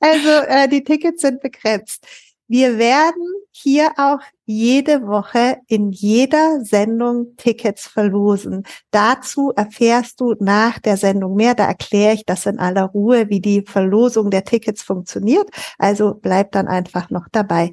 also 0.00 0.28
äh, 0.28 0.69
die 0.69 0.83
Tickets 0.83 1.23
sind 1.23 1.43
begrenzt. 1.43 2.05
Wir 2.49 2.78
werden 2.78 3.23
hier 3.50 3.93
auch 3.99 4.21
jede 4.47 5.07
Woche 5.07 5.59
in 5.67 5.93
jeder 5.93 6.64
Sendung 6.64 7.37
Tickets 7.37 7.87
verlosen. 7.87 8.64
Dazu 8.90 9.52
erfährst 9.55 10.21
du 10.21 10.35
nach 10.40 10.78
der 10.78 10.97
Sendung 10.97 11.35
mehr. 11.35 11.55
Da 11.55 11.67
erkläre 11.67 12.14
ich 12.14 12.25
das 12.25 12.47
in 12.47 12.59
aller 12.59 12.85
Ruhe, 12.85 13.28
wie 13.28 13.40
die 13.40 13.62
Verlosung 13.67 14.31
der 14.31 14.45
Tickets 14.45 14.83
funktioniert. 14.83 15.50
Also 15.76 16.14
bleib 16.14 16.52
dann 16.52 16.69
einfach 16.69 17.11
noch 17.11 17.28
dabei. 17.31 17.73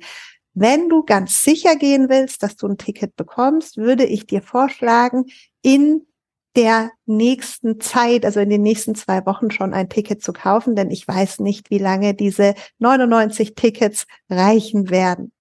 Wenn 0.54 0.90
du 0.90 1.04
ganz 1.04 1.44
sicher 1.44 1.78
gehen 1.78 2.10
willst, 2.10 2.44
dass 2.44 2.58
du 2.58 2.68
ein 2.68 2.78
Ticket 2.78 3.16
bekommst, 3.16 3.78
würde 3.78 4.06
ich 4.06 4.28
dir 4.28 4.42
vorschlagen, 4.42 5.26
in 5.62 6.06
der 6.56 6.92
nächsten 7.06 7.80
Zeit, 7.82 8.26
also 8.26 8.40
in 8.40 8.50
den 8.50 8.62
nächsten 8.62 8.96
zwei 8.96 9.26
Wochen 9.26 9.52
schon 9.52 9.74
ein 9.74 9.90
Ticket 9.90 10.24
zu 10.24 10.34
kaufen, 10.34 10.76
denn 10.76 10.90
ich 10.92 11.08
weiß 11.08 11.40
nicht, 11.40 11.70
wie 11.70 11.78
lange 11.78 12.14
diese 12.14 12.56
99 12.80 13.56
Tickets 13.56 14.06
reichen 14.30 14.90
werden. 14.90 15.32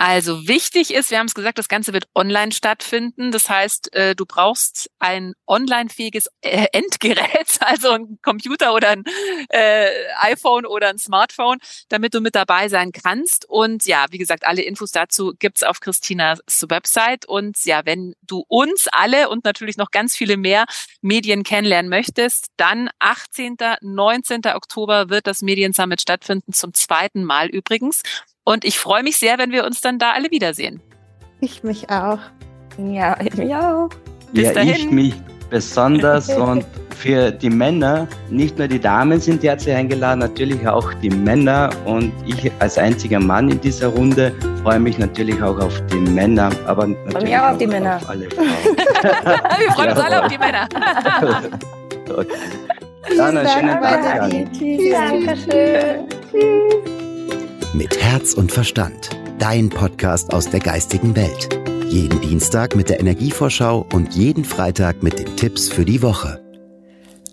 Also 0.00 0.48
wichtig 0.48 0.94
ist, 0.94 1.10
wir 1.10 1.18
haben 1.18 1.26
es 1.26 1.34
gesagt, 1.34 1.58
das 1.58 1.68
Ganze 1.68 1.92
wird 1.92 2.08
online 2.14 2.52
stattfinden. 2.52 3.32
Das 3.32 3.50
heißt, 3.50 3.94
äh, 3.94 4.16
du 4.16 4.24
brauchst 4.24 4.90
ein 4.98 5.34
online-fähiges 5.46 6.30
äh, 6.40 6.68
Endgerät, 6.72 7.58
also 7.60 7.90
ein 7.90 8.18
Computer 8.22 8.72
oder 8.72 8.88
ein 8.88 9.04
äh, 9.50 9.90
iPhone 10.20 10.64
oder 10.64 10.88
ein 10.88 10.96
Smartphone, 10.96 11.58
damit 11.90 12.14
du 12.14 12.22
mit 12.22 12.34
dabei 12.34 12.70
sein 12.70 12.92
kannst. 12.92 13.46
Und 13.46 13.84
ja, 13.84 14.06
wie 14.08 14.16
gesagt, 14.16 14.46
alle 14.46 14.62
Infos 14.62 14.90
dazu 14.90 15.34
gibt's 15.38 15.62
auf 15.62 15.80
Christinas 15.80 16.40
Website. 16.66 17.26
Und 17.26 17.62
ja, 17.66 17.84
wenn 17.84 18.14
du 18.22 18.42
uns 18.48 18.88
alle 18.92 19.28
und 19.28 19.44
natürlich 19.44 19.76
noch 19.76 19.90
ganz 19.90 20.16
viele 20.16 20.38
mehr 20.38 20.64
Medien 21.02 21.42
kennenlernen 21.42 21.90
möchtest, 21.90 22.46
dann 22.56 22.88
18., 23.00 23.58
19. 23.82 24.46
Oktober 24.54 25.10
wird 25.10 25.26
das 25.26 25.42
Mediensummit 25.42 26.00
stattfinden, 26.00 26.54
zum 26.54 26.72
zweiten 26.72 27.22
Mal 27.22 27.48
übrigens. 27.50 28.02
Und 28.50 28.64
ich 28.64 28.80
freue 28.80 29.04
mich 29.04 29.16
sehr, 29.16 29.38
wenn 29.38 29.52
wir 29.52 29.64
uns 29.64 29.80
dann 29.80 30.00
da 30.00 30.10
alle 30.10 30.28
wiedersehen. 30.32 30.80
Ich 31.40 31.62
mich 31.62 31.88
auch. 31.88 32.18
Ja, 32.78 33.16
ich 33.20 33.36
mich 33.36 33.54
auch. 33.54 33.88
Bis 34.32 34.46
ja, 34.46 34.52
dahin. 34.54 34.74
ich 34.74 34.90
mich 34.90 35.14
besonders 35.50 36.28
und 36.36 36.64
für 36.96 37.30
die 37.30 37.48
Männer, 37.48 38.08
nicht 38.28 38.58
nur 38.58 38.66
die 38.66 38.80
Damen 38.80 39.20
sind 39.20 39.44
derzeit 39.44 39.76
eingeladen, 39.76 40.18
natürlich 40.18 40.66
auch 40.66 40.92
die 40.94 41.10
Männer 41.10 41.70
und 41.84 42.12
ich 42.26 42.50
als 42.58 42.76
einziger 42.76 43.20
Mann 43.20 43.50
in 43.50 43.60
dieser 43.60 43.86
Runde 43.86 44.34
freue 44.64 44.80
mich 44.80 44.98
natürlich 44.98 45.40
auch 45.40 45.58
auf 45.60 45.80
die 45.86 46.10
Männer, 46.10 46.50
aber 46.66 46.88
natürlich 46.88 47.36
auch 47.36 47.50
auf 47.52 47.58
die 47.58 47.68
Männer. 47.68 47.96
Auf 47.98 48.08
alle 48.08 48.28
Frauen. 48.30 48.46
Wir 49.58 49.72
freuen 49.74 49.90
uns 49.90 50.00
alle 50.00 50.24
auf 50.24 50.28
die 50.28 50.38
Männer. 50.38 50.68
okay. 52.16 52.26
Dann 53.16 53.38
einen 53.38 53.48
schönen 53.48 53.80
Tag. 53.80 54.28
Tschüss. 54.52 54.92
Dankeschön. 54.92 56.08
Tschüss. 56.32 56.99
Mit 57.72 58.02
Herz 58.02 58.34
und 58.34 58.50
Verstand. 58.50 59.10
Dein 59.38 59.68
Podcast 59.68 60.32
aus 60.32 60.50
der 60.50 60.58
geistigen 60.58 61.14
Welt. 61.14 61.48
Jeden 61.88 62.20
Dienstag 62.20 62.74
mit 62.74 62.88
der 62.88 62.98
Energievorschau 62.98 63.86
und 63.92 64.12
jeden 64.14 64.44
Freitag 64.44 65.04
mit 65.04 65.20
den 65.20 65.36
Tipps 65.36 65.68
für 65.68 65.84
die 65.84 66.02
Woche. 66.02 66.39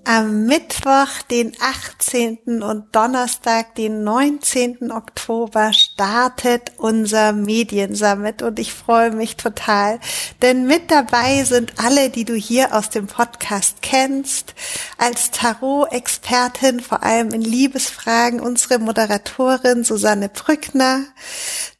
Am 0.09 0.45
Mittwoch, 0.45 1.21
den 1.29 1.51
18. 1.59 2.63
und 2.63 2.95
Donnerstag, 2.95 3.75
den 3.75 4.05
19. 4.05 4.89
Oktober 4.89 5.73
startet 5.73 6.71
unser 6.77 7.33
Mediensummit 7.33 8.41
und 8.41 8.57
ich 8.57 8.73
freue 8.73 9.11
mich 9.11 9.35
total, 9.35 9.99
denn 10.41 10.65
mit 10.65 10.91
dabei 10.91 11.43
sind 11.43 11.73
alle, 11.83 12.09
die 12.09 12.23
du 12.23 12.35
hier 12.35 12.73
aus 12.73 12.89
dem 12.89 13.07
Podcast 13.07 13.81
kennst. 13.81 14.55
Als 14.97 15.29
Tarot-Expertin, 15.31 16.79
vor 16.79 17.03
allem 17.03 17.31
in 17.31 17.41
Liebesfragen, 17.41 18.39
unsere 18.39 18.79
Moderatorin 18.79 19.83
Susanne 19.83 20.29
Brückner, 20.29 21.01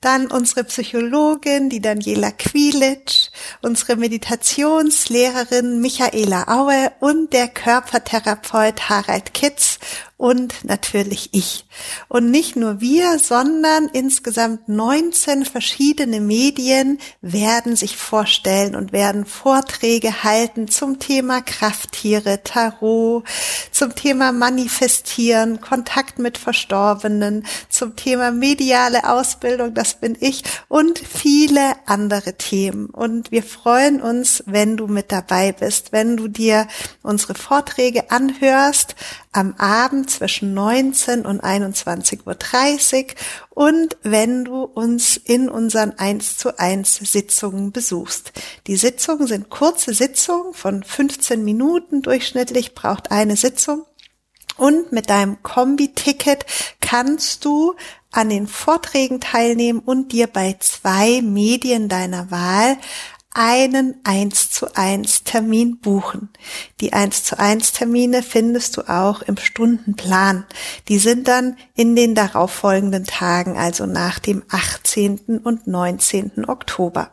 dann 0.02 0.28
unsere 0.28 0.66
Psychologin, 0.66 1.70
die 1.70 1.82
Daniela 1.82 2.32
Quilitsch, 2.32 3.30
unsere 3.62 3.96
Meditationslehrerin 3.96 5.80
Michaela 5.80 6.48
Aue 6.50 6.92
und 7.00 7.32
der 7.32 7.48
Körpertherapeut 7.48 8.17
Harald 8.90 9.34
Kitz 9.34 9.80
und 10.18 10.66
natürlich 10.66 11.30
ich. 11.32 11.66
Und 12.08 12.32
nicht 12.32 12.56
nur 12.56 12.82
wir, 12.82 13.20
sondern 13.20 13.88
insgesamt 13.88 14.68
19 14.68 15.46
verschiedene 15.46 16.20
Medien 16.20 16.98
werden 17.22 17.76
sich 17.76 17.98
vorstellen 17.98 18.76
und 18.76 18.92
werden 18.92 19.26
Vorträge 19.26 20.24
halten 20.24 20.68
zum 20.68 20.98
Thema 20.98 21.42
Krafttiere, 21.42 22.42
Tarot, 22.44 23.26
zum 23.72 23.94
Thema 23.94 24.32
Manifestieren, 24.32 25.62
Kontakt 25.62 26.18
mit 26.18 26.40
Verstorbenen, 26.40 27.46
zum 27.70 27.96
Thema 27.96 28.32
mediale 28.32 29.08
Ausbildung, 29.08 29.76
das 29.76 30.00
bin 30.00 30.18
ich, 30.20 30.44
und 30.68 30.98
viele 30.98 31.76
andere 31.86 32.34
Themen. 32.34 32.88
Und 32.88 33.32
wir 33.32 33.44
freuen 33.44 34.02
uns, 34.02 34.44
wenn 34.48 34.78
du 34.78 34.88
mit 34.88 35.12
dabei 35.12 35.52
bist, 35.52 35.92
wenn 35.92 36.18
du 36.18 36.28
dir 36.28 36.68
unsere 37.04 37.36
Vorträge 37.36 38.10
anhörst, 38.10 38.96
am 39.38 39.54
Abend 39.60 40.10
zwischen 40.10 40.56
19 40.56 41.24
und 41.24 41.44
21.30 41.44 43.06
Uhr 43.06 43.14
und 43.52 43.96
wenn 44.02 44.44
du 44.44 44.64
uns 44.64 45.16
in 45.16 45.48
unseren 45.48 45.92
1 45.92 46.40
zu 46.40 46.58
1 46.58 46.96
Sitzungen 47.04 47.72
besuchst. 47.72 48.32
Die 48.66 48.78
Sitzungen 48.78 49.28
sind 49.28 49.50
kurze 49.50 49.94
Sitzungen 49.94 50.56
von 50.56 50.84
15 50.84 51.46
Minuten 51.46 52.02
durchschnittlich, 52.02 52.74
braucht 52.74 53.12
eine 53.12 53.36
Sitzung. 53.36 53.86
Und 54.58 54.92
mit 54.92 55.12
deinem 55.12 55.44
Kombi-Ticket 55.44 56.44
kannst 56.82 57.46
du 57.46 57.76
an 58.12 58.30
den 58.30 58.48
Vorträgen 58.48 59.20
teilnehmen 59.20 59.82
und 59.86 60.14
dir 60.14 60.26
bei 60.26 60.56
zwei 60.60 61.22
Medien 61.22 61.90
deiner 61.90 62.32
Wahl 62.32 62.78
einen 63.38 63.96
1 64.04 64.50
zu 64.50 64.76
1 64.76 65.24
Termin 65.24 65.78
buchen. 65.78 66.30
Die 66.82 66.92
1 66.92 67.24
zu 67.24 67.38
1 67.38 67.72
Termine 67.72 68.24
findest 68.24 68.76
du 68.78 68.90
auch 68.90 69.22
im 69.22 69.38
Stundenplan. 69.38 70.46
Die 70.88 70.98
sind 70.98 71.28
dann 71.28 71.56
in 71.76 71.96
den 71.96 72.16
darauffolgenden 72.16 73.06
Tagen, 73.06 73.56
also 73.56 73.86
nach 73.86 74.18
dem 74.18 74.44
18. 74.50 75.40
und 75.44 75.68
19. 75.68 76.50
Oktober. 76.50 77.12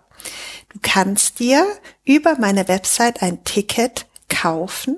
Du 0.72 0.78
kannst 0.80 1.40
dir 1.40 1.66
über 2.04 2.36
meine 2.38 2.68
Website 2.68 3.22
ein 3.22 3.44
Ticket 3.44 4.06
kaufen. 4.30 4.96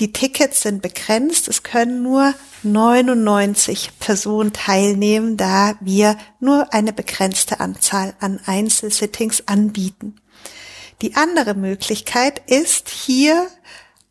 Die 0.00 0.12
Tickets 0.12 0.62
sind 0.62 0.80
begrenzt. 0.80 1.46
Es 1.46 1.62
können 1.62 2.02
nur 2.02 2.34
99 2.62 3.98
Personen 4.00 4.54
teilnehmen, 4.54 5.36
da 5.36 5.74
wir 5.80 6.16
nur 6.40 6.72
eine 6.72 6.94
begrenzte 6.94 7.60
Anzahl 7.60 8.14
an 8.18 8.40
Einzelsittings 8.46 9.46
anbieten. 9.46 10.16
Die 11.02 11.16
andere 11.16 11.54
Möglichkeit 11.54 12.40
ist 12.50 12.88
hier 12.88 13.46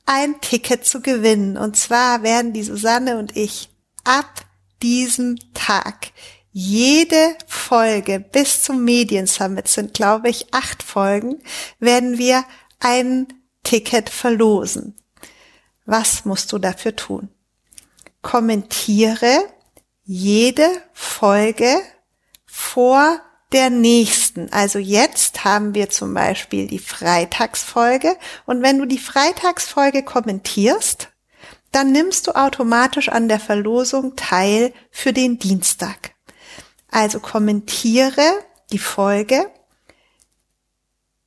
ein 0.05 0.39
Ticket 0.41 0.85
zu 0.85 1.01
gewinnen. 1.01 1.57
Und 1.57 1.75
zwar 1.75 2.21
werden 2.21 2.53
die 2.53 2.63
Susanne 2.63 3.17
und 3.17 3.35
ich 3.35 3.69
ab 4.03 4.45
diesem 4.83 5.37
Tag 5.55 6.11
jede 6.51 7.35
Folge 7.47 8.19
bis 8.19 8.61
zum 8.61 8.83
Mediensummit 8.83 9.67
sind, 9.67 9.95
glaube 9.95 10.29
ich, 10.29 10.53
acht 10.53 10.83
Folgen, 10.83 11.41
werden 11.79 12.19
wir 12.19 12.43
ein 12.79 13.27
Ticket 13.63 14.09
verlosen. 14.09 14.95
Was 15.89 16.23
musst 16.23 16.51
du 16.51 16.59
dafür 16.59 16.95
tun? 16.95 17.29
Kommentiere 18.21 19.39
jede 20.03 20.67
Folge 20.93 21.79
vor 22.45 23.19
der 23.51 23.71
nächsten. 23.71 24.53
Also 24.53 24.77
jetzt 24.77 25.43
haben 25.45 25.73
wir 25.73 25.89
zum 25.89 26.13
Beispiel 26.13 26.67
die 26.67 26.77
Freitagsfolge 26.77 28.15
und 28.45 28.61
wenn 28.61 28.77
du 28.77 28.85
die 28.85 28.99
Freitagsfolge 28.99 30.03
kommentierst, 30.03 31.09
dann 31.71 31.91
nimmst 31.91 32.27
du 32.27 32.33
automatisch 32.33 33.09
an 33.09 33.27
der 33.27 33.39
Verlosung 33.39 34.15
teil 34.15 34.75
für 34.91 35.11
den 35.11 35.39
Dienstag. 35.39 36.11
Also 36.91 37.19
kommentiere 37.19 38.43
die 38.71 38.77
Folge, 38.77 39.49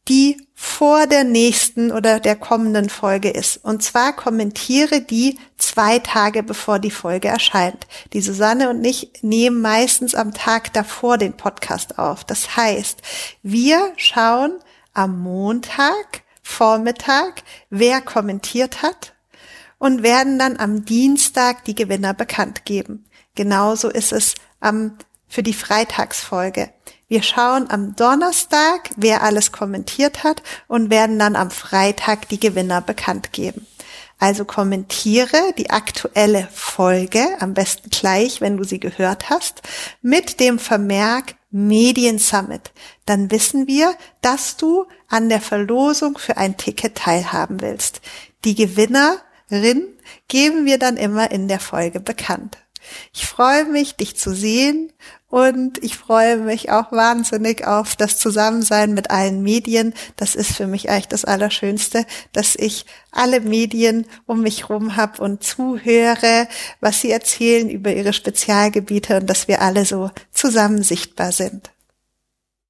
die 0.09 0.47
vor 0.55 1.07
der 1.07 1.25
nächsten 1.25 1.93
oder 1.93 2.21
der 2.21 2.37
kommenden 2.37 2.89
Folge 2.89 3.31
ist. 3.31 3.65
Und 3.65 3.83
zwar 3.83 4.15
kommentiere 4.15 5.01
die 5.01 5.39
zwei 5.59 5.99
Tage 5.99 6.43
bevor 6.43 6.79
die 6.79 6.91
Folge 6.91 7.29
erscheint. 7.29 7.87
Die 8.13 8.21
Susanne 8.21 8.71
und 8.71 8.85
ich 8.85 9.11
nehmen 9.23 9.61
meistens 9.61 10.15
am 10.15 10.33
Tag 10.33 10.73
davor 10.73 11.19
den 11.19 11.37
Podcast 11.37 11.99
auf. 11.99 12.25
Das 12.25 12.57
heißt, 12.57 13.01
wir 13.43 13.93
schauen 13.97 14.59
am 14.93 15.21
Montag, 15.21 16.23
Vormittag, 16.43 17.43
wer 17.71 18.01
kommentiert 18.01 18.83
hat 18.83 19.15
und 19.79 20.03
werden 20.03 20.39
dann 20.39 20.59
am 20.59 20.85
Dienstag 20.85 21.65
die 21.65 21.75
Gewinner 21.75 22.15
bekannt 22.15 22.65
geben. 22.65 23.07
Genauso 23.35 23.89
ist 23.89 24.13
es 24.13 24.35
am 24.61 24.99
für 25.29 25.43
die 25.43 25.55
Freitagsfolge. 25.55 26.71
Wir 27.13 27.23
schauen 27.23 27.69
am 27.69 27.95
Donnerstag, 27.95 28.89
wer 28.97 29.23
alles 29.23 29.53
kommentiert 29.53 30.25
hat 30.25 30.43
und 30.67 30.89
werden 30.89 31.19
dann 31.19 31.37
am 31.37 31.51
Freitag 31.51 32.27
die 32.31 32.41
Gewinner 32.41 32.81
bekannt 32.81 33.35
geben. 33.35 33.67
Also 34.19 34.47
kommentiere 34.47 35.53
die 35.59 35.69
aktuelle 35.69 36.49
Folge, 36.51 37.23
am 37.39 37.53
besten 37.53 37.91
gleich, 37.91 38.41
wenn 38.41 38.57
du 38.57 38.65
sie 38.65 38.81
gehört 38.81 39.29
hast, 39.29 39.61
mit 40.01 40.41
dem 40.41 40.59
Vermerk 40.59 41.35
Medien 41.51 42.19
Summit. 42.19 42.73
Dann 43.05 43.31
wissen 43.31 43.67
wir, 43.67 43.95
dass 44.23 44.57
du 44.57 44.87
an 45.07 45.29
der 45.29 45.43
Verlosung 45.43 46.17
für 46.17 46.39
ein 46.39 46.57
Ticket 46.57 46.95
teilhaben 46.95 47.61
willst. 47.61 48.01
Die 48.47 48.55
Gewinnerin 48.55 49.87
geben 50.29 50.65
wir 50.65 50.79
dann 50.79 50.97
immer 50.97 51.31
in 51.31 51.47
der 51.47 51.61
Folge 51.61 52.01
bekannt. 52.01 52.57
Ich 53.13 53.27
freue 53.27 53.65
mich, 53.67 53.97
dich 53.97 54.17
zu 54.17 54.35
sehen 54.35 54.93
und 55.33 55.83
ich 55.83 55.97
freue 55.97 56.37
mich 56.37 56.71
auch 56.71 56.93
wahnsinnig 56.93 57.67
auf 57.67 57.97
das 57.97 58.19
Zusammensein 58.19 58.93
mit 58.93 59.11
allen 59.11 59.43
Medien. 59.43 59.95
Das 60.17 60.35
ist 60.35 60.55
für 60.55 60.67
mich 60.67 60.91
eigentlich 60.91 61.09
das 61.09 61.25
Allerschönste, 61.25 62.05
dass 62.35 62.55
ich 62.55 62.85
alle 63.13 63.41
Medien 63.41 64.05
um 64.27 64.43
mich 64.43 64.69
rum 64.69 64.95
habe 64.97 65.23
und 65.23 65.43
zuhöre, 65.43 66.49
was 66.81 67.01
sie 67.01 67.11
erzählen 67.11 67.71
über 67.71 67.95
ihre 67.95 68.13
Spezialgebiete 68.13 69.17
und 69.17 69.27
dass 69.27 69.49
wir 69.49 69.63
alle 69.63 69.87
so 69.87 70.11
zusammen 70.33 70.83
sichtbar 70.83 71.33
sind. 71.33 71.72